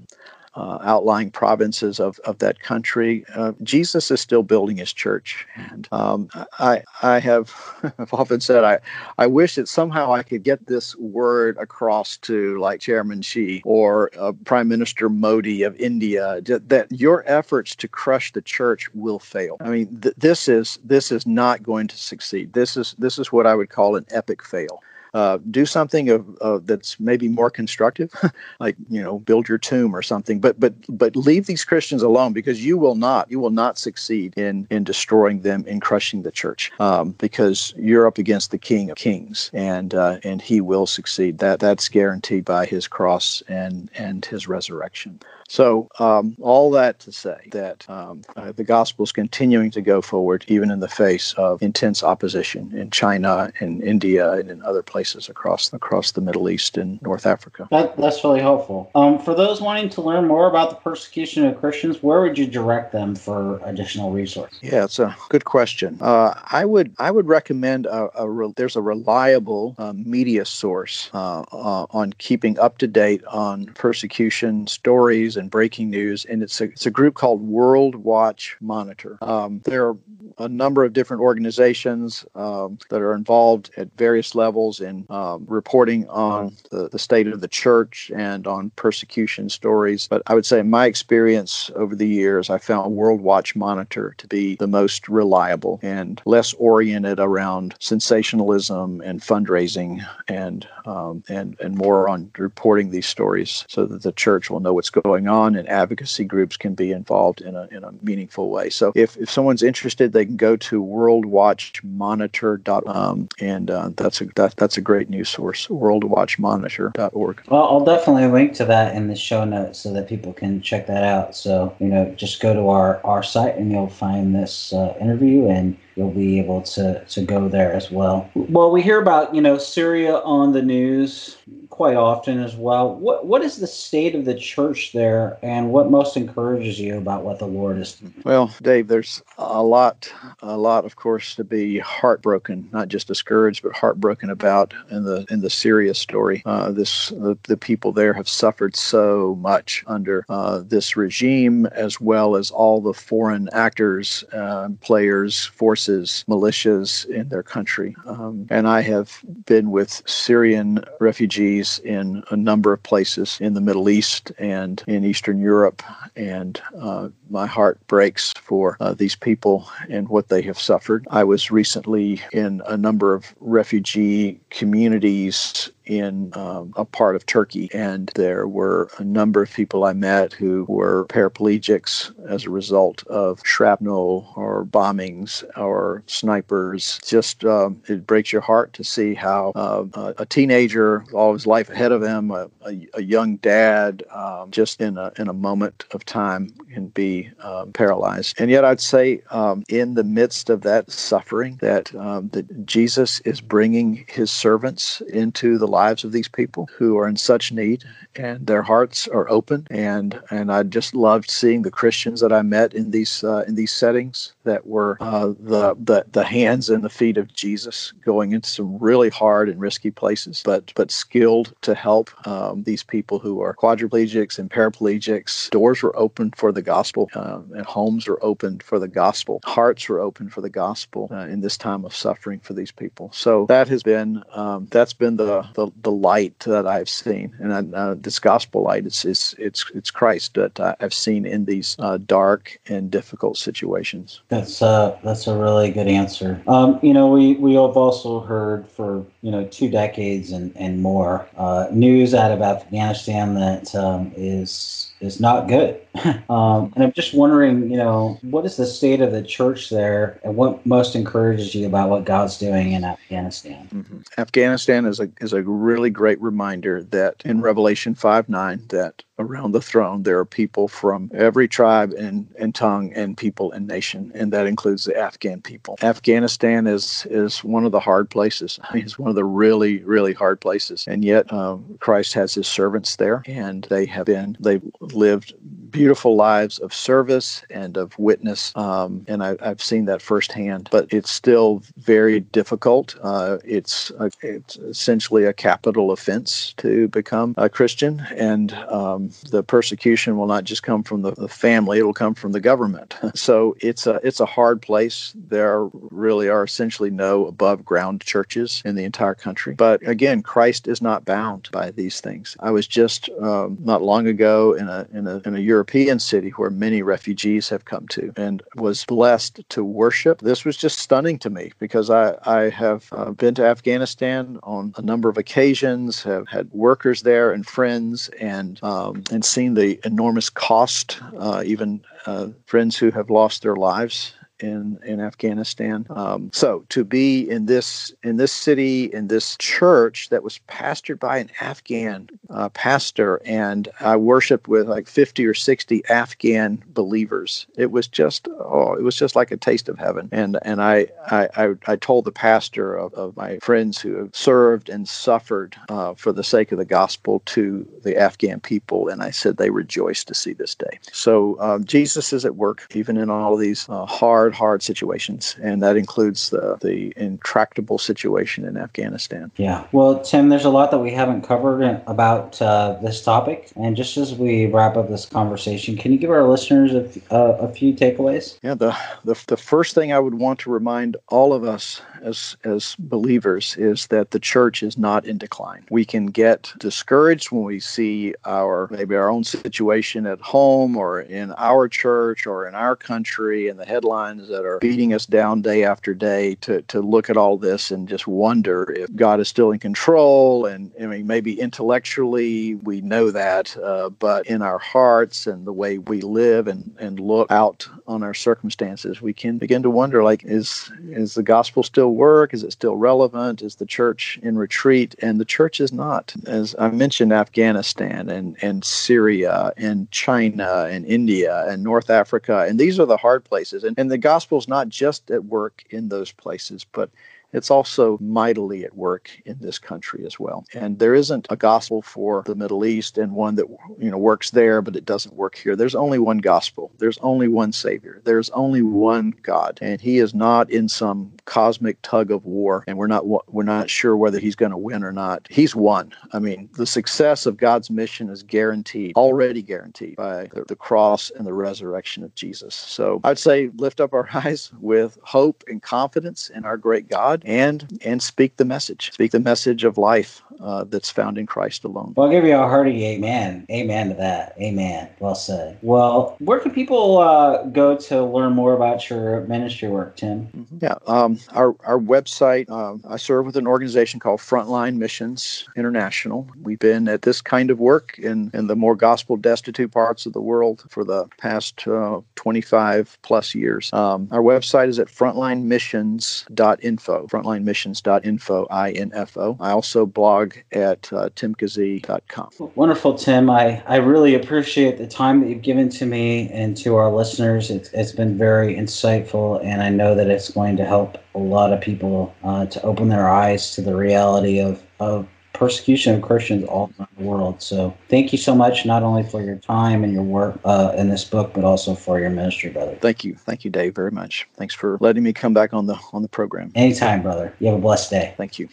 uh, 0.60 0.78
outlying 0.82 1.32
provinces 1.32 2.02
of, 2.02 2.20
of 2.26 2.38
that 2.40 2.60
country. 2.60 3.24
Uh, 3.34 3.54
Jesus 3.64 4.12
is 4.12 4.20
still 4.20 4.44
building 4.44 4.76
his 4.76 4.92
church. 4.92 5.48
And 5.56 5.88
um, 5.94 6.30
I, 6.60 6.84
I 7.02 7.20
have 7.20 7.56
I've 7.98 8.14
often 8.14 8.42
said, 8.42 8.66
I, 8.66 8.80
I 9.18 9.28
wish 9.28 9.56
that 9.56 9.70
somehow 9.70 10.12
I 10.12 10.22
could 10.22 10.44
get 10.44 10.68
this 10.68 10.98
word 10.98 11.58
across 11.60 12.18
to 12.18 12.60
like 12.60 12.82
Chairman 12.82 13.22
Xi 13.22 13.62
or 13.64 14.12
uh, 14.20 14.34
Prime 14.44 14.68
Minister 14.68 15.08
Modi 15.08 15.64
of 15.64 15.76
India 15.78 16.42
that 16.42 16.88
your 16.90 17.24
efforts 17.26 17.74
to 17.76 17.88
crush 17.88 18.34
the 18.34 18.42
church 18.42 18.90
will 18.94 19.20
fail. 19.20 19.56
I 19.62 19.70
mean, 19.70 20.02
th- 20.02 20.16
this 20.18 20.50
is 20.50 20.78
this 20.84 21.10
is 21.10 21.26
not 21.26 21.64
going 21.64 21.88
to 21.88 21.98
succeed. 21.98 22.52
This 22.52 22.76
is 22.76 22.96
this 22.98 23.18
is 23.18 23.32
what 23.32 23.48
I 23.48 23.56
would 23.56 23.70
call 23.70 23.96
an 23.96 24.06
epic 24.10 24.44
fail 24.44 24.82
uh, 25.14 25.40
do 25.50 25.66
something 25.66 26.10
of, 26.10 26.38
uh, 26.42 26.60
that's 26.64 27.00
maybe 27.00 27.28
more 27.28 27.50
constructive, 27.50 28.14
like 28.60 28.76
you 28.90 29.02
know, 29.02 29.20
build 29.20 29.48
your 29.48 29.58
tomb 29.58 29.96
or 29.96 30.02
something. 30.02 30.40
But 30.40 30.60
but 30.60 30.74
but 30.90 31.16
leave 31.16 31.46
these 31.46 31.66
Christians 31.66 32.04
alone 32.04 32.34
because 32.34 32.64
you 32.64 32.78
will 32.78 32.96
not 32.96 33.30
you 33.32 33.40
will 33.40 33.50
not 33.50 33.78
succeed 33.78 34.38
in 34.38 34.68
in 34.70 34.84
destroying 34.84 35.42
them 35.42 35.66
in 35.66 35.80
crushing 35.80 36.24
the 36.24 36.32
church 36.32 36.72
um, 36.80 37.12
because 37.20 37.74
you're 37.78 38.08
up 38.08 38.18
against 38.18 38.52
the 38.52 38.58
King 38.58 38.90
of 38.90 38.98
Kings 38.98 39.50
and 39.54 39.94
uh, 39.94 40.18
and 40.24 40.42
he 40.42 40.62
will 40.62 40.86
succeed. 40.86 41.40
That 41.40 41.60
that's 41.60 41.90
guaranteed 41.90 42.46
by 42.46 42.66
his 42.66 42.88
cross 42.88 43.42
and 43.48 43.90
and 43.96 44.26
his 44.26 44.48
resurrection. 44.48 45.20
So, 45.50 45.90
um, 45.98 46.36
all 46.40 46.70
that 46.72 47.00
to 47.00 47.12
say 47.12 47.48
that 47.52 47.90
um, 47.90 48.22
uh, 48.36 48.52
the 48.52 48.64
gospel 48.64 49.04
is 49.04 49.12
continuing 49.12 49.72
to 49.72 49.82
go 49.82 50.00
forward, 50.00 50.46
even 50.48 50.70
in 50.70 50.80
the 50.80 50.88
face 50.88 51.34
of 51.34 51.64
intense 51.64 52.04
opposition 52.04 52.72
in 52.78 52.92
China, 52.92 53.52
in 53.60 53.82
India, 53.82 54.32
and 54.34 54.52
in 54.52 54.62
other 54.62 54.84
places 54.84 55.28
across 55.28 55.74
across 55.74 56.12
the 56.12 56.22
Middle 56.22 56.52
East 56.52 56.78
and 56.78 57.02
North 57.02 57.26
Africa. 57.26 57.68
That, 57.72 57.98
that's 57.98 58.24
really 58.24 58.42
helpful. 58.42 58.92
Um, 58.94 59.18
for 59.18 59.34
those 59.34 59.60
wanting 59.60 59.90
to 59.90 60.02
learn 60.02 60.28
more 60.28 60.48
about 60.48 60.70
the 60.70 60.76
persecution 60.76 61.44
of 61.46 61.60
Christians, 61.60 62.04
where 62.04 62.22
would 62.22 62.38
you 62.38 62.46
direct 62.46 62.92
them 62.92 63.16
for 63.16 63.60
additional 63.66 64.12
resources? 64.12 64.60
Yeah, 64.62 64.84
it's 64.84 65.00
a 65.00 65.16
good 65.30 65.46
question. 65.46 65.98
Uh, 66.00 66.40
I 66.52 66.64
would 66.64 66.94
I 67.00 67.10
would 67.10 67.28
recommend 67.28 67.88
a, 67.88 68.10
a 68.16 68.30
re- 68.30 68.54
there's 68.56 68.76
a 68.76 68.84
reliable 68.84 69.74
uh, 69.80 69.94
media 69.96 70.46
source 70.46 71.10
uh, 71.16 71.42
uh, 71.52 71.88
on 71.90 72.14
keeping 72.20 72.60
up 72.60 72.78
to 72.78 72.88
date 72.88 73.26
on 73.26 73.66
persecution 73.74 74.68
stories 74.68 75.39
and 75.40 75.50
breaking 75.50 75.90
news, 75.90 76.26
and 76.26 76.44
it's 76.44 76.62
a, 76.62 76.66
it's 76.66 76.86
a 76.86 76.92
group 76.92 77.16
called 77.16 77.42
World 77.42 77.96
Watch 77.96 78.56
Monitor. 78.62 79.18
Um, 79.22 79.62
there 79.66 79.88
are 79.88 79.98
a 80.38 80.48
number 80.48 80.84
of 80.84 80.94
different 80.94 81.22
organizations 81.22 82.26
um, 82.36 82.78
that 82.90 83.02
are 83.02 83.14
involved 83.14 83.72
at 83.78 83.90
various 83.98 84.36
levels 84.36 84.80
in 84.80 85.06
um, 85.10 85.46
reporting 85.48 86.08
on 86.10 86.56
the, 86.72 86.90
the 86.90 87.00
state 87.00 87.28
of 87.28 87.42
the 87.42 87.48
church 87.48 88.12
and 88.16 88.48
on 88.48 88.72
persecution 88.76 89.50
stories. 89.50 90.08
But 90.08 90.22
I 90.28 90.34
would 90.34 90.46
say, 90.46 90.60
in 90.60 90.70
my 90.70 90.86
experience 90.86 91.72
over 91.76 91.96
the 91.96 92.08
years, 92.08 92.50
I 92.50 92.58
found 92.58 92.96
World 92.96 93.22
Watch 93.22 93.56
Monitor 93.56 94.16
to 94.18 94.28
be 94.28 94.56
the 94.56 94.68
most 94.68 95.10
reliable 95.10 95.80
and 95.82 96.22
less 96.26 96.54
oriented 96.54 97.20
around 97.20 97.76
sensationalism 97.80 99.02
and 99.02 99.22
fundraising 99.22 100.06
and 100.28 100.68
um, 100.86 101.24
and 101.30 101.58
and 101.60 101.76
more 101.76 102.10
on 102.10 102.32
reporting 102.38 102.92
these 102.92 103.08
stories 103.08 103.66
so 103.68 103.86
that 103.86 104.04
the 104.04 104.12
church 104.12 104.50
will 104.50 104.60
know 104.60 104.74
what's 104.74 104.90
going 104.90 105.28
on 105.30 105.56
and 105.56 105.70
advocacy 105.70 106.26
groups 106.26 106.58
can 106.58 106.74
be 106.74 106.92
involved 106.92 107.42
in 107.42 107.56
a 107.56 107.68
in 107.72 107.84
a 107.84 107.92
meaningful 108.02 108.50
way. 108.50 108.70
So 108.70 108.92
if, 108.96 109.18
if 109.18 109.30
someone's 109.30 109.64
interested, 109.64 110.14
they 110.14 110.26
can 110.26 110.36
go 110.36 110.58
to 110.58 110.84
worldwatchmonitor.com 110.84 112.90
um, 112.90 113.30
and 113.40 113.72
uh, 113.72 113.90
that's 113.96 114.22
a 114.22 114.26
that, 114.36 114.56
that's 114.56 114.78
a 114.78 114.82
great 114.82 115.10
news 115.10 115.30
source. 115.30 115.68
Worldwatchmonitor.org. 115.68 117.42
Well, 117.48 117.64
I'll 117.64 117.86
definitely 117.86 118.28
link 118.28 118.54
to 118.56 118.66
that 118.66 118.96
in 118.96 119.08
the 119.08 119.16
show 119.16 119.46
notes 119.46 119.80
so 119.80 119.94
that 119.94 120.08
people 120.08 120.34
can 120.34 120.62
check 120.62 120.88
that 120.88 121.04
out. 121.04 121.36
So 121.36 121.76
you 121.80 121.88
know, 121.88 122.14
just 122.16 122.42
go 122.42 122.54
to 122.54 122.70
our 122.70 123.04
our 123.06 123.24
site 123.24 123.58
and 123.58 123.72
you'll 123.72 123.90
find 123.90 124.36
this 124.36 124.74
uh, 124.74 124.96
interview 125.00 125.48
and 125.48 125.78
you'll 126.00 126.12
be 126.12 126.40
able 126.40 126.62
to 126.62 127.04
to 127.04 127.22
go 127.22 127.50
there 127.50 127.74
as 127.74 127.92
well. 127.92 128.30
Well, 128.34 128.72
we 128.72 128.82
hear 128.82 129.02
about 129.02 129.36
you 129.36 129.42
know 129.42 129.58
Syria 129.58 130.20
on 130.20 130.54
the 130.54 130.62
news 130.62 131.38
quite 131.70 131.96
often 131.96 132.40
as 132.40 132.56
well. 132.56 132.96
What 132.96 133.26
what 133.26 133.42
is 133.42 133.58
the 133.58 133.68
state 133.68 134.16
of 134.16 134.26
the 134.26 134.36
church 134.36 134.92
there, 134.94 135.38
and 135.44 135.72
what 135.72 135.92
most 135.92 136.16
encourages 136.16 136.80
you 136.80 136.98
about 136.98 137.24
what 137.24 137.40
the 137.40 137.48
Lord 137.48 137.78
is? 137.78 137.94
Doing? 137.94 138.14
Well, 138.24 138.54
Dave, 138.62 138.88
there's 138.88 139.22
a 139.38 139.64
lot, 139.64 140.12
a 140.42 140.58
lot, 140.58 140.86
of 140.86 140.96
course, 140.96 141.36
to 141.36 141.44
be 141.44 141.80
heartbroken, 141.80 142.70
not 142.72 142.88
just 142.88 143.08
discouraged, 143.08 143.64
but 143.64 143.76
heartbroken 143.76 144.30
about 144.30 144.74
in 144.90 145.04
the 145.04 145.26
in 145.30 145.42
the 145.42 145.50
Syria 145.50 145.94
story. 145.94 146.44
Uh, 146.46 146.72
this 146.72 147.10
the, 147.10 147.38
the 147.44 147.58
people 147.58 147.92
there 147.92 148.14
have 148.14 148.30
suffered 148.30 148.76
so 148.76 149.38
much 149.40 149.84
under 149.88 150.26
uh, 150.30 150.62
this 150.66 150.96
regime, 150.96 151.66
as 151.68 152.00
well 152.00 152.36
as 152.38 152.52
all 152.52 152.80
the 152.80 152.94
foreign 152.94 153.50
actors, 153.52 154.24
uh, 154.32 154.70
players, 154.82 155.46
forces, 155.46 155.89
militias 156.28 157.06
in 157.10 157.30
their 157.30 157.44
country. 157.44 157.96
Um, 158.06 158.48
and 158.50 158.68
I 158.68 158.82
have 158.82 159.22
been 159.46 159.72
with 159.72 160.02
Syrian 160.06 160.84
refugees 161.00 161.80
in 161.84 162.24
a 162.32 162.38
number 162.38 162.74
of 162.74 162.84
places 162.84 163.38
in 163.42 163.54
the 163.54 163.62
Middle 163.62 163.90
East 163.90 164.32
and 164.38 164.84
in 164.88 165.04
Eastern 165.04 165.40
Europe, 165.40 165.84
and 166.16 166.62
uh, 166.80 167.10
my 167.30 167.46
heart 167.46 167.80
breaks 167.88 168.34
for 168.34 168.78
uh, 168.80 168.94
these 168.94 169.16
people 169.16 169.68
and 169.90 170.10
what 170.10 170.30
they 170.30 170.42
have 170.42 170.60
suffered. 170.60 171.08
I 171.12 171.24
was 171.24 171.52
recently 171.52 172.22
in 172.32 172.62
a 172.68 172.78
number 172.78 173.14
of 173.14 173.34
refugee 173.40 174.40
communities 174.50 175.70
in 175.90 176.32
um, 176.36 176.72
a 176.78 176.86
part 176.86 177.16
of 177.16 177.26
Turkey, 177.26 177.70
and 177.74 178.12
there 178.16 178.48
were 178.48 178.90
a 179.00 179.04
number 179.04 179.42
of 179.42 179.52
people 179.52 179.84
I 179.84 179.94
met 179.94 180.32
who 180.34 180.66
were 180.70 181.06
paraplegics 181.08 182.14
as 182.30 182.46
a 182.46 182.52
result 182.52 183.06
of 183.08 183.42
shrapnel 183.44 184.32
or 184.36 184.66
bombings 184.66 185.44
or 185.58 186.04
snipers. 186.06 187.00
Just 187.04 187.44
um, 187.44 187.82
it 187.88 188.06
breaks 188.06 188.32
your 188.32 188.42
heart 188.42 188.72
to 188.74 188.84
see 188.84 189.16
how 189.16 189.52
uh, 189.56 190.14
a 190.18 190.26
teenager, 190.28 191.04
all 191.12 191.34
his 191.34 191.48
life 191.48 191.70
ahead 191.72 191.92
of 191.92 192.04
him, 192.04 192.30
a, 192.30 192.50
a, 192.68 192.88
a 192.94 193.02
young 193.02 193.38
dad, 193.38 194.04
um, 194.12 194.52
just 194.52 194.80
in 194.80 194.98
a 194.98 195.12
in 195.18 195.28
a 195.28 195.34
moment 195.34 195.86
of 195.92 196.06
time 196.06 196.52
can 196.72 196.88
be 196.90 197.30
um, 197.42 197.74
paralyzed. 197.74 198.40
And 198.40 198.52
yet, 198.52 198.64
I'd 198.64 198.80
say 198.80 199.24
um, 199.32 199.64
in 199.70 199.96
the 199.96 200.04
midst 200.04 200.52
of 200.52 200.62
that 200.62 200.92
suffering, 200.92 201.58
that 201.62 201.86
that 201.86 202.66
Jesus 202.66 203.22
is 203.22 203.42
bringing 203.42 204.06
His 204.08 204.30
servants 204.30 205.02
into 205.12 205.58
the 205.58 205.68
lives 205.84 206.04
of 206.04 206.12
these 206.12 206.28
people 206.28 206.64
who 206.78 206.98
are 207.00 207.08
in 207.08 207.16
such 207.16 207.52
need, 207.52 207.84
and 208.16 208.46
their 208.48 208.66
hearts 208.72 209.08
are 209.08 209.30
open. 209.30 209.60
And 209.88 210.10
and 210.30 210.52
I 210.52 210.64
just 210.64 210.94
loved 210.94 211.30
seeing 211.30 211.62
the 211.64 211.78
Christians 211.80 212.20
that 212.22 212.34
I 212.40 212.42
met 212.58 212.74
in 212.74 212.92
these 212.92 213.24
uh, 213.24 213.44
in 213.48 213.56
these 213.56 213.74
settings 213.84 214.34
that 214.44 214.66
were 214.66 214.98
uh, 215.00 215.28
the, 215.40 215.76
the 215.80 216.06
the 216.12 216.24
hands 216.24 216.70
and 216.70 216.84
the 216.84 216.90
feet 216.90 217.18
of 217.18 217.34
Jesus, 217.34 217.94
going 218.04 218.32
into 218.32 218.50
some 218.50 218.78
really 218.78 219.10
hard 219.10 219.50
and 219.50 219.60
risky 219.60 219.92
places, 219.92 220.42
but 220.46 220.72
but 220.76 220.92
skilled 220.92 221.54
to 221.62 221.76
help 221.76 222.10
um, 222.28 222.64
these 222.64 222.84
people 222.84 223.20
who 223.20 223.42
are 223.42 223.54
quadriplegics 223.54 224.40
and 224.40 224.50
paraplegics. 224.50 225.50
Doors 225.50 225.84
were 225.84 225.98
open 225.98 226.32
for 226.32 226.52
the 226.52 226.62
gospel, 226.62 227.10
uh, 227.16 227.40
and 227.56 227.66
homes 227.66 228.08
were 228.08 228.24
opened 228.24 228.64
for 228.64 228.80
the 228.80 228.88
gospel. 228.88 229.42
Hearts 229.46 229.88
were 229.90 230.00
open 230.00 230.30
for 230.30 230.42
the 230.42 230.50
gospel 230.50 231.10
uh, 231.12 231.28
in 231.28 231.42
this 231.42 231.58
time 231.58 231.86
of 231.86 231.96
suffering 231.96 232.40
for 232.40 232.54
these 232.54 232.72
people. 232.72 233.12
So 233.14 233.46
that 233.48 233.68
has 233.68 233.84
been 233.84 234.24
um, 234.34 234.68
that's 234.72 234.94
been 234.94 235.18
the, 235.18 235.48
the 235.56 235.70
the 235.82 235.92
light 235.92 236.40
that 236.40 236.66
I've 236.66 236.90
seen, 236.90 237.36
and 237.40 237.76
uh, 237.76 237.96
this 237.98 238.20
gospel 238.20 238.64
light 238.64 238.86
is 238.86 239.06
it's 239.06 239.36
it's 239.38 239.70
it's 239.76 239.92
Christ 239.92 240.36
that 240.36 240.78
I've 240.80 240.94
seen 240.94 241.26
in 241.26 241.46
these 241.46 241.76
uh, 241.80 241.98
dark 241.98 242.60
and 242.68 242.90
difficult 242.90 243.38
situations. 243.38 244.22
That's 244.40 244.62
uh 244.62 244.98
that's 245.04 245.28
a 245.28 245.38
really 245.38 245.70
good 245.70 245.90
answer. 245.90 246.42
Um, 246.48 246.80
you 246.82 246.94
know, 246.94 247.12
we 247.12 247.34
we 247.36 247.56
have 247.56 247.76
also 247.76 248.22
heard 248.22 248.66
for 248.70 249.06
you 249.22 249.32
know 249.32 249.44
two 249.46 249.70
decades 249.70 250.32
and 250.32 250.56
and 250.56 250.82
more 250.82 251.28
uh, 251.36 251.68
news 251.72 252.14
out 252.14 252.32
of 252.32 252.42
Afghanistan 252.42 253.36
that 253.36 253.76
um, 253.76 254.14
is 254.16 254.89
is 255.02 255.20
not 255.20 255.48
good. 255.48 255.80
um, 256.30 256.72
and 256.76 256.84
I'm 256.84 256.92
just 256.94 257.14
wondering, 257.14 257.72
you 257.72 257.78
know, 257.78 258.18
what 258.22 258.46
is 258.46 258.58
the 258.58 258.66
state 258.66 259.02
of 259.02 259.12
the 259.12 259.24
church 259.24 259.70
there, 259.70 260.20
and 260.24 260.36
what 260.36 260.66
most 260.66 260.96
encourages 260.96 261.56
you 261.56 261.66
about 261.66 261.90
what 261.90 262.06
God's 262.06 262.38
doing 262.38 262.74
in 262.74 262.84
Afghanistan? 262.84 263.68
Mm-hmm. 263.74 264.00
Afghanistan 264.18 264.86
is 264.86 265.00
a 265.00 265.10
is 265.22 265.34
a 265.34 265.42
really 265.42 265.90
great 265.90 266.22
reminder 266.22 266.84
that 266.84 267.22
in 267.26 267.42
Revelation 267.42 267.96
five 267.96 268.30
nine 268.30 268.64
that 268.70 269.04
around 269.20 269.52
the 269.52 269.62
throne 269.62 270.04
there 270.04 270.18
are 270.18 270.26
people 270.26 270.68
from 270.68 271.12
every 271.14 271.48
tribe 271.48 271.92
and, 271.94 272.28
and 272.40 272.56
tongue 272.56 272.92
and 272.94 273.18
people 273.18 273.52
and 273.52 273.68
nation, 273.68 274.12
and 274.16 274.32
that 274.32 274.48
includes 274.48 274.86
the 274.86 274.98
Afghan 274.98 275.42
people. 275.42 275.78
Afghanistan 275.82 276.68
is 276.68 277.06
is 277.10 277.44
one 277.44 277.66
of 277.66 277.72
the 277.72 277.80
hard 277.80 278.10
places. 278.10 278.60
I 278.64 278.76
mean, 278.76 278.86
it's 278.86 279.00
one 279.00 279.10
of 279.10 279.16
the 279.16 279.26
really 279.26 279.80
really 279.84 280.14
hard 280.14 280.40
places, 280.40 280.86
and 280.88 281.04
yet 281.04 281.32
um, 281.34 281.78
Christ 281.80 282.14
has 282.14 282.34
His 282.34 282.48
servants 282.48 282.96
there, 282.96 283.24
and 283.26 283.66
they 283.70 283.86
have 283.86 284.06
been 284.06 284.38
they've 284.40 284.64
lived 284.94 285.34
beautiful 285.72 286.16
lives 286.16 286.60
of 286.60 286.74
service 286.74 287.44
and 287.50 287.78
of 287.78 287.98
witness. 287.98 288.52
Um, 288.56 289.06
and 289.08 289.24
I, 289.24 289.36
have 289.42 289.62
seen 289.62 289.86
that 289.86 290.02
firsthand, 290.02 290.68
but 290.72 290.92
it's 290.92 291.12
still 291.12 291.64
very 291.78 292.22
difficult. 292.22 292.96
Uh, 293.02 293.38
it's, 293.46 293.92
a, 294.00 294.12
it's 294.22 294.58
essentially 294.58 295.26
a 295.26 295.34
capital 295.34 295.92
offense 295.92 296.54
to 296.58 296.88
become 296.90 297.36
a 297.38 297.50
Christian. 297.50 298.06
And 298.16 298.54
um, 298.54 299.12
the 299.30 299.44
persecution 299.44 300.18
will 300.18 300.28
not 300.28 300.44
just 300.44 300.64
come 300.64 300.84
from 300.84 301.02
the, 301.02 301.12
the 301.12 301.28
family, 301.28 301.80
it'll 301.80 301.94
come 301.94 302.16
from 302.16 302.32
the 302.32 302.40
government. 302.40 302.98
so 303.16 303.56
it's 303.60 303.88
a, 303.88 304.00
it's 304.04 304.20
a 304.20 304.26
hard 304.26 304.62
place. 304.62 305.14
There 305.16 305.66
really 305.74 306.30
are 306.30 306.44
essentially 306.44 306.90
no 306.90 307.26
above 307.28 307.64
ground 307.66 308.02
churches 308.02 308.62
in 308.66 308.76
the 308.76 308.84
entire 308.84 309.16
country. 309.16 309.54
But 309.54 309.88
again, 309.88 310.22
Christ 310.22 310.68
is 310.68 310.82
not 310.82 311.06
bound 311.06 311.50
by 311.52 311.72
these 311.72 312.02
things. 312.02 312.36
I 312.40 312.52
was 312.52 312.68
just 312.68 313.10
um, 313.22 313.58
not 313.62 313.82
long 313.82 314.08
ago 314.08 314.54
in 314.54 314.68
a, 314.68 314.79
in 314.92 315.08
a, 315.08 315.22
in 315.26 315.36
a 315.36 315.40
European 315.40 315.80
European 315.80 316.00
city 316.00 316.30
where 316.32 316.50
many 316.50 316.82
refugees 316.82 317.50
have 317.50 317.66
come 317.66 317.88
to 317.88 318.12
and 318.18 318.42
was 318.56 318.86
blessed 318.86 319.42
to 319.50 319.64
worship. 319.64 320.20
This 320.22 320.44
was 320.44 320.58
just 320.58 320.80
stunning 320.80 321.20
to 321.20 321.30
me 321.30 321.52
because 321.60 321.90
I, 321.90 322.16
I 322.26 322.50
have 322.50 322.88
uh, 322.92 323.12
been 323.12 323.36
to 323.36 323.46
Afghanistan 323.46 324.40
on 324.44 324.74
a 324.78 324.82
number 324.82 325.10
of 325.10 325.18
occasions, 325.18 326.04
have 326.04 326.28
had 326.28 326.52
workers 326.52 327.04
there 327.04 327.32
and 327.32 327.46
friends, 327.46 328.10
and 328.20 328.60
um, 328.64 329.04
and 329.12 329.24
seen 329.24 329.54
the 329.54 329.80
enormous 329.86 330.30
cost, 330.30 331.00
uh, 331.18 331.44
even 331.46 331.82
uh, 332.06 332.28
friends 332.46 332.78
who 332.78 332.92
have 332.92 333.10
lost 333.10 333.42
their 333.42 333.56
lives 333.56 334.14
in 334.40 334.80
in 334.86 335.00
Afghanistan. 335.00 335.86
Um, 335.90 336.30
so 336.34 336.66
to 336.70 336.84
be 336.84 337.30
in 337.30 337.46
this 337.46 337.94
in 338.04 338.18
this 338.18 338.32
city 338.32 338.86
in 338.86 339.08
this 339.08 339.38
church 339.38 340.10
that 340.10 340.24
was 340.24 340.40
pastored 340.48 341.00
by 341.00 341.18
an 341.18 341.30
Afghan 341.42 342.10
uh, 342.30 342.50
pastor, 342.50 343.22
and 343.26 343.68
I 343.80 343.96
worshipped 343.96 344.48
with 344.48 344.68
like 344.68 344.88
fifty 344.88 345.26
or 345.26 345.34
sixty 345.34 345.84
Afghan 345.90 346.64
believers. 346.68 347.48
It 347.58 347.72
was 347.72 347.88
just 347.88 348.28
oh, 348.28 348.74
it 348.74 348.84
was 348.84 348.96
just 348.96 349.16
like 349.16 349.32
a 349.32 349.38
taste 349.38 349.70
of 349.70 349.78
heaven. 349.78 350.10
And 350.12 350.38
and 350.44 350.62
I 350.62 350.88
I 351.10 351.28
I, 351.36 351.54
I 351.68 351.76
told 351.76 352.06
the 352.06 352.12
pastor 352.12 352.76
of, 352.76 352.94
of 352.94 353.16
my 353.18 353.40
friends 353.40 353.80
who 353.80 353.96
have 353.96 354.16
served 354.16 354.70
and 354.70 354.88
suffered 354.88 355.56
uh, 355.70 355.94
for 355.96 356.12
the 356.12 356.24
sake 356.24 356.52
of 356.52 356.58
the 356.58 356.66
gospel 356.66 357.22
to 357.26 357.68
the 357.84 357.98
Afghan 357.98 358.40
people, 358.40 358.88
and 358.88 359.02
I 359.02 359.12
said 359.12 359.38
they 359.38 359.50
rejoice 359.50 360.04
to 360.06 360.14
see 360.14 360.34
this 360.34 360.56
day. 360.56 360.80
So 360.92 361.40
um, 361.40 361.64
Jesus 361.64 362.14
is 362.14 362.26
at 362.26 362.36
work 362.36 362.66
even 362.74 362.98
in 362.98 363.10
all 363.10 363.34
of 363.34 363.40
these 363.40 363.68
uh, 363.70 363.86
hard 363.86 364.29
hard, 364.34 364.50
hard 364.50 364.64
situations, 364.64 365.36
and 365.42 365.62
that 365.62 365.78
includes 365.78 366.30
the 366.30 366.58
the 366.62 366.92
intractable 366.98 367.78
situation 367.78 368.46
in 368.46 368.58
Afghanistan. 368.58 369.32
Yeah. 369.38 369.64
Well, 369.72 370.02
Tim, 370.02 370.30
there's 370.30 370.46
a 370.46 370.50
lot 370.50 370.72
that 370.72 370.80
we 370.80 370.92
haven't 370.92 371.22
covered 371.22 371.62
about 371.88 372.42
uh, 372.42 372.78
this 372.82 373.04
topic, 373.04 373.52
and 373.56 373.76
just 373.76 373.98
as 373.98 374.16
we 374.16 374.48
wrap 374.48 374.76
up 374.76 374.90
this 374.90 375.06
conversation, 375.06 375.78
can 375.78 375.92
you 375.92 375.98
give 375.98 376.10
our 376.10 376.28
listeners 376.28 376.74
a, 376.74 377.14
uh, 377.14 377.48
a 377.48 377.48
few 377.48 377.74
takeaways? 377.74 378.40
Yeah. 378.42 378.56
The, 378.56 378.76
the 379.06 379.16
the 379.28 379.38
first 379.38 379.76
thing 379.76 379.94
I 379.94 380.00
would 380.00 380.16
want 380.16 380.40
to 380.40 380.50
remind 380.50 380.98
all 381.08 381.32
of 381.34 381.44
us 381.44 381.82
as 382.02 382.36
as 382.44 382.76
believers 382.80 383.56
is 383.58 383.88
that 383.88 384.12
the 384.12 384.20
church 384.20 384.64
is 384.64 384.78
not 384.78 385.06
in 385.06 385.18
decline. 385.18 385.66
We 385.70 385.86
can 385.86 386.08
get 386.08 386.52
discouraged 386.58 387.32
when 387.32 387.44
we 387.44 387.60
see 387.60 388.14
our 388.26 388.68
maybe 388.72 388.96
our 388.96 389.10
own 389.10 389.24
situation 389.24 390.06
at 390.06 390.22
home 390.22 390.76
or 390.76 391.02
in 391.02 391.34
our 391.38 391.68
church 391.70 392.26
or 392.26 392.48
in 392.48 392.56
our 392.56 392.76
country 392.76 393.48
and 393.48 393.60
the 393.60 393.66
headlines 393.66 394.19
that 394.28 394.46
are 394.46 394.60
beating 394.60 394.94
us 394.94 395.06
down 395.06 395.42
day 395.42 395.64
after 395.64 395.94
day 395.94 396.36
to 396.42 396.62
to 396.64 396.82
look 396.82 397.10
at 397.10 397.18
all 397.18 397.38
this 397.38 397.72
and 397.72 397.88
just 397.88 398.08
wonder 398.08 398.72
if 398.76 398.94
God 398.96 399.20
is 399.20 399.28
still 399.28 399.52
in 399.52 399.60
control 399.60 400.46
and 400.46 400.72
I 400.82 400.86
mean 400.86 401.08
maybe 401.08 401.40
intellectually 401.40 402.56
we 402.56 402.82
know 402.82 403.12
that 403.12 403.56
uh, 403.58 403.90
but 403.90 404.28
in 404.28 404.42
our 404.42 404.60
hearts 404.60 405.28
and 405.28 405.46
the 405.46 405.54
way 405.54 405.78
we 405.78 406.02
live 406.02 406.48
and 406.48 406.76
and 406.80 407.00
look 407.00 407.32
out 407.32 407.68
on 407.88 408.04
our 408.04 408.14
circumstances 408.14 409.02
we 409.02 409.14
can 409.14 409.38
begin 409.38 409.64
to 409.64 409.70
wonder 409.70 410.04
like 410.04 410.24
is 410.26 410.72
is 410.92 411.14
the 411.14 411.24
gospel 411.24 411.64
still 411.64 411.94
work? 411.96 412.34
Is 412.34 412.44
it 412.44 412.52
still 412.52 412.76
relevant? 412.76 413.42
Is 413.42 413.56
the 413.56 413.66
church 413.66 414.20
in 414.22 414.38
retreat? 414.38 414.96
And 415.02 415.20
the 415.20 415.26
church 415.26 415.60
is 415.60 415.72
not. 415.72 416.14
As 416.26 416.56
I 416.58 416.70
mentioned, 416.70 417.14
Afghanistan 417.14 418.10
and, 418.10 418.36
and 418.42 418.64
Syria 418.64 419.54
and 419.58 419.90
China 419.92 420.68
and 420.70 420.86
India 420.86 421.46
and 421.48 421.64
North 421.64 421.90
Africa. 421.90 422.46
And 422.48 422.60
these 422.60 422.80
are 422.80 422.86
the 422.86 422.98
hard 422.98 423.24
places. 423.24 423.64
And, 423.64 423.78
and 423.78 423.92
the 423.92 423.98
gospel 424.10 424.40
is 424.40 424.48
not 424.48 424.70
just 424.70 425.12
at 425.12 425.26
work 425.26 425.64
in 425.70 425.90
those 425.90 426.12
places, 426.12 426.66
but 426.72 426.90
it's 427.34 427.52
also 427.52 427.98
mightily 428.02 428.66
at 428.66 428.76
work 428.76 429.10
in 429.26 429.38
this 429.40 429.60
country 429.60 430.06
as 430.06 430.20
well. 430.20 430.46
And 430.54 430.80
there 430.80 430.96
isn't 430.96 431.28
a 431.30 431.36
gospel 431.36 431.82
for 431.82 432.24
the 432.26 432.36
Middle 432.36 432.66
East 432.66 432.98
and 432.98 433.14
one 433.14 433.36
that 433.36 433.46
you 433.78 433.92
know 433.92 433.98
works 433.98 434.32
there 434.32 434.62
but 434.62 434.76
it 434.76 434.86
doesn't 434.86 435.16
work 435.16 435.36
here. 435.36 435.56
There's 435.56 435.76
only 435.76 436.00
one 436.00 436.20
gospel. 436.20 436.72
There's 436.80 436.98
only 437.00 437.28
one 437.28 437.52
savior. 437.52 438.02
There's 438.04 438.30
only 438.32 438.62
one 438.62 439.14
God 439.22 439.60
and 439.62 439.80
he 439.80 440.00
is 440.00 440.14
not 440.14 440.50
in 440.50 440.68
some 440.68 441.12
cosmic 441.26 441.82
tug 441.82 442.12
of 442.12 442.26
war 442.26 442.64
and 442.68 442.78
we're 442.78 442.88
not 442.88 443.06
we're 443.32 443.44
not 443.44 443.70
sure 443.70 443.96
whether 443.96 444.20
he's 444.20 444.36
going 444.36 444.52
to 444.52 444.58
win 444.58 444.84
or 444.84 444.92
not. 444.92 445.28
He's 445.30 445.56
won. 445.56 445.94
I 446.14 446.20
mean, 446.20 446.50
the 446.54 446.66
success 446.66 447.26
of 447.26 447.38
God's 447.38 447.70
mission 447.70 448.10
is 448.10 448.24
guaranteed, 448.24 448.96
already 448.96 449.42
guaranteed 449.42 449.96
by 449.96 450.30
the, 450.34 450.46
the 450.48 450.56
cross 450.56 451.12
and 451.12 451.26
the 451.26 451.34
resurrection 451.34 452.04
of 452.04 452.14
Jesus. 452.16 452.56
So 452.56 453.00
I'd 453.04 453.20
say 453.20 453.50
lift 453.56 453.80
up 453.80 453.94
our 453.94 454.10
eyes 454.14 454.52
with 454.60 454.98
hope 455.04 455.44
and 455.48 455.62
confidence 455.62 456.30
in 456.30 456.46
our 456.46 456.58
great 456.58 456.90
God 456.90 457.19
God 457.20 457.30
and 457.30 457.80
and 457.84 458.02
speak 458.02 458.38
the 458.38 458.46
message, 458.46 458.92
speak 458.94 459.12
the 459.12 459.20
message 459.20 459.64
of 459.64 459.78
life 459.78 460.22
uh, 460.42 460.64
that's 460.66 460.90
found 460.90 461.18
in 461.18 461.26
Christ 461.26 461.64
alone. 461.64 461.94
Well, 461.96 462.08
I'll 462.08 462.12
give 462.12 462.26
you 462.26 462.36
a 462.36 462.40
hearty 462.40 462.86
amen. 462.86 463.46
Amen 463.52 463.90
to 463.90 463.96
that. 463.96 464.36
Amen. 464.42 464.90
Well 465.00 465.16
said. 465.16 465.58
Well, 465.62 466.16
where 466.20 466.40
can 466.40 466.52
people 466.52 467.00
uh, 467.00 467.44
go 467.46 467.78
to 467.78 468.04
learn 468.04 468.34
more 468.34 468.54
about 468.54 468.90
your 468.90 469.22
ministry 469.22 469.70
work, 469.70 469.96
Tim? 469.98 470.28
Mm-hmm. 470.28 470.58
Yeah, 470.62 470.76
um, 470.88 471.20
our 471.32 471.56
our 471.66 471.80
website. 471.80 472.50
Um, 472.50 472.82
I 472.88 472.98
serve 472.98 473.26
with 473.26 473.38
an 473.38 473.48
organization 473.48 474.00
called 474.00 474.20
Frontline 474.20 474.78
Missions 474.78 475.48
International. 475.56 476.28
We've 476.42 476.60
been 476.60 476.88
at 476.88 477.04
this 477.04 477.22
kind 477.22 477.52
of 477.52 477.60
work 477.60 477.98
in 478.00 478.32
in 478.34 478.48
the 478.48 478.56
more 478.56 478.76
gospel 478.76 479.18
destitute 479.18 479.72
parts 479.72 480.06
of 480.06 480.14
the 480.14 480.22
world 480.22 480.64
for 480.70 480.84
the 480.84 481.06
past 481.18 481.68
uh, 481.68 482.02
25 482.16 482.98
plus 483.02 483.36
years. 483.36 483.70
Um, 483.74 484.08
our 484.12 484.22
website 484.22 484.70
is 484.70 484.80
at 484.80 484.88
frontlinemissions.info 484.88 487.08
frontlinemissions.info, 487.10 488.48
I-N-F-O. 488.50 489.38
I 489.40 489.52
also 489.52 489.86
blog 489.86 490.36
at 490.52 490.92
uh, 490.94 491.10
timkeesee.com. 491.16 492.30
Wonderful, 492.56 492.96
Tim. 492.96 493.30
I, 493.30 493.62
I 493.68 493.78
really 493.78 494.16
appreciate 494.16 494.78
the 494.78 494.88
time 494.88 495.22
that 495.22 495.30
you've 495.30 495.42
given 495.42 495.70
to 495.70 495.86
me 495.86 496.30
and 496.30 496.56
to 496.58 496.76
our 496.76 496.92
listeners. 496.92 497.50
It's, 497.50 497.70
it's 497.74 497.92
been 497.92 498.18
very 498.18 498.56
insightful, 498.56 499.44
and 499.44 499.62
I 499.62 499.70
know 499.70 499.96
that 499.96 500.08
it's 500.08 500.30
going 500.30 500.58
to 500.58 500.66
help 500.66 500.98
a 501.16 501.20
lot 501.20 501.52
of 501.52 501.62
people 501.62 502.14
uh, 502.24 502.46
to 502.48 502.62
open 502.64 502.90
their 502.90 503.10
eyes 503.10 503.56
to 503.56 503.62
the 503.62 503.76
reality 503.76 504.40
of, 504.40 504.64
of 504.80 505.08
persecution 505.34 505.96
of 505.96 506.02
Christians 506.02 506.44
all 506.46 506.72
around 506.78 506.90
the 506.98 507.04
world. 507.04 507.42
So 507.42 507.76
thank 507.88 508.12
you 508.12 508.18
so 508.18 508.36
much, 508.36 508.66
not 508.66 508.84
only 508.84 509.04
for 509.04 509.22
your 509.22 509.38
time 509.38 509.84
and 509.84 509.94
your 509.94 510.04
work 510.04 510.40
uh, 510.44 510.74
in 510.78 510.90
this 510.90 511.04
book, 511.04 511.34
but 511.34 511.44
also 511.44 511.76
for 511.76 512.00
your 512.00 512.10
ministry, 512.10 512.50
brother. 512.50 512.76
Thank 512.82 513.04
you, 513.04 513.16
thank 513.16 513.44
you, 513.44 513.52
Dave, 513.52 513.76
very 513.76 513.92
much. 513.92 514.28
Thanks 514.36 514.54
for 514.54 514.78
letting 514.82 515.04
me 515.04 515.14
come 515.14 515.34
back 515.34 515.54
on 515.54 515.66
the 515.66 515.80
on 515.94 516.02
the 516.02 516.10
program. 516.10 516.52
Anytime, 516.56 517.02
brother. 517.02 517.34
You 517.40 517.48
have 517.48 517.58
a 517.58 517.62
blessed 517.62 517.90
day. 517.90 518.14
Thank 518.18 518.40
you. 518.40 518.50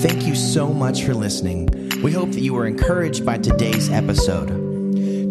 Thank 0.00 0.26
you 0.26 0.34
so 0.34 0.72
much 0.72 1.04
for 1.04 1.14
listening. 1.14 1.68
We 2.02 2.12
hope 2.12 2.30
that 2.30 2.40
you 2.40 2.54
were 2.54 2.66
encouraged 2.66 3.26
by 3.26 3.36
today's 3.36 3.90
episode. 3.90 4.69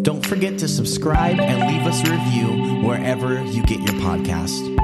Don't 0.09 0.25
forget 0.25 0.57
to 0.57 0.67
subscribe 0.67 1.39
and 1.39 1.71
leave 1.71 1.85
us 1.85 2.03
a 2.03 2.11
review 2.11 2.83
wherever 2.83 3.43
you 3.43 3.61
get 3.61 3.79
your 3.81 3.93
podcast. 4.01 4.75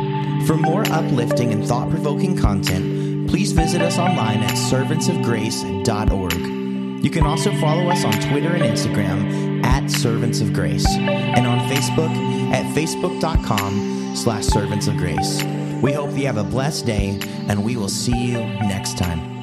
For 0.46 0.56
more 0.56 0.84
uplifting 0.92 1.52
and 1.52 1.66
thought 1.66 1.90
provoking 1.90 2.38
content, 2.38 3.28
please 3.28 3.52
visit 3.52 3.82
us 3.82 3.98
online 3.98 4.44
at 4.44 4.52
servantsofgrace.org. 4.52 7.04
You 7.04 7.10
can 7.10 7.26
also 7.26 7.52
follow 7.60 7.90
us 7.90 8.06
on 8.06 8.14
Twitter 8.30 8.50
and 8.50 8.66
Instagram 8.66 9.66
at 9.66 9.90
Servants 9.90 10.42
of 10.42 10.54
Grace 10.54 10.86
and 10.86 11.48
on 11.48 11.58
Facebook 11.72 12.16
at 12.52 12.64
facebook.com 12.76 14.16
slash 14.16 14.46
servants 14.46 14.86
of 14.86 14.96
grace. 14.98 15.44
We 15.82 15.92
hope 15.92 16.16
you 16.16 16.28
have 16.28 16.38
a 16.38 16.44
blessed 16.44 16.86
day 16.86 17.20
and 17.50 17.66
we 17.66 17.78
will 17.78 17.90
see 17.90 18.28
you 18.28 18.38
next 18.38 18.96
time. 18.96 19.35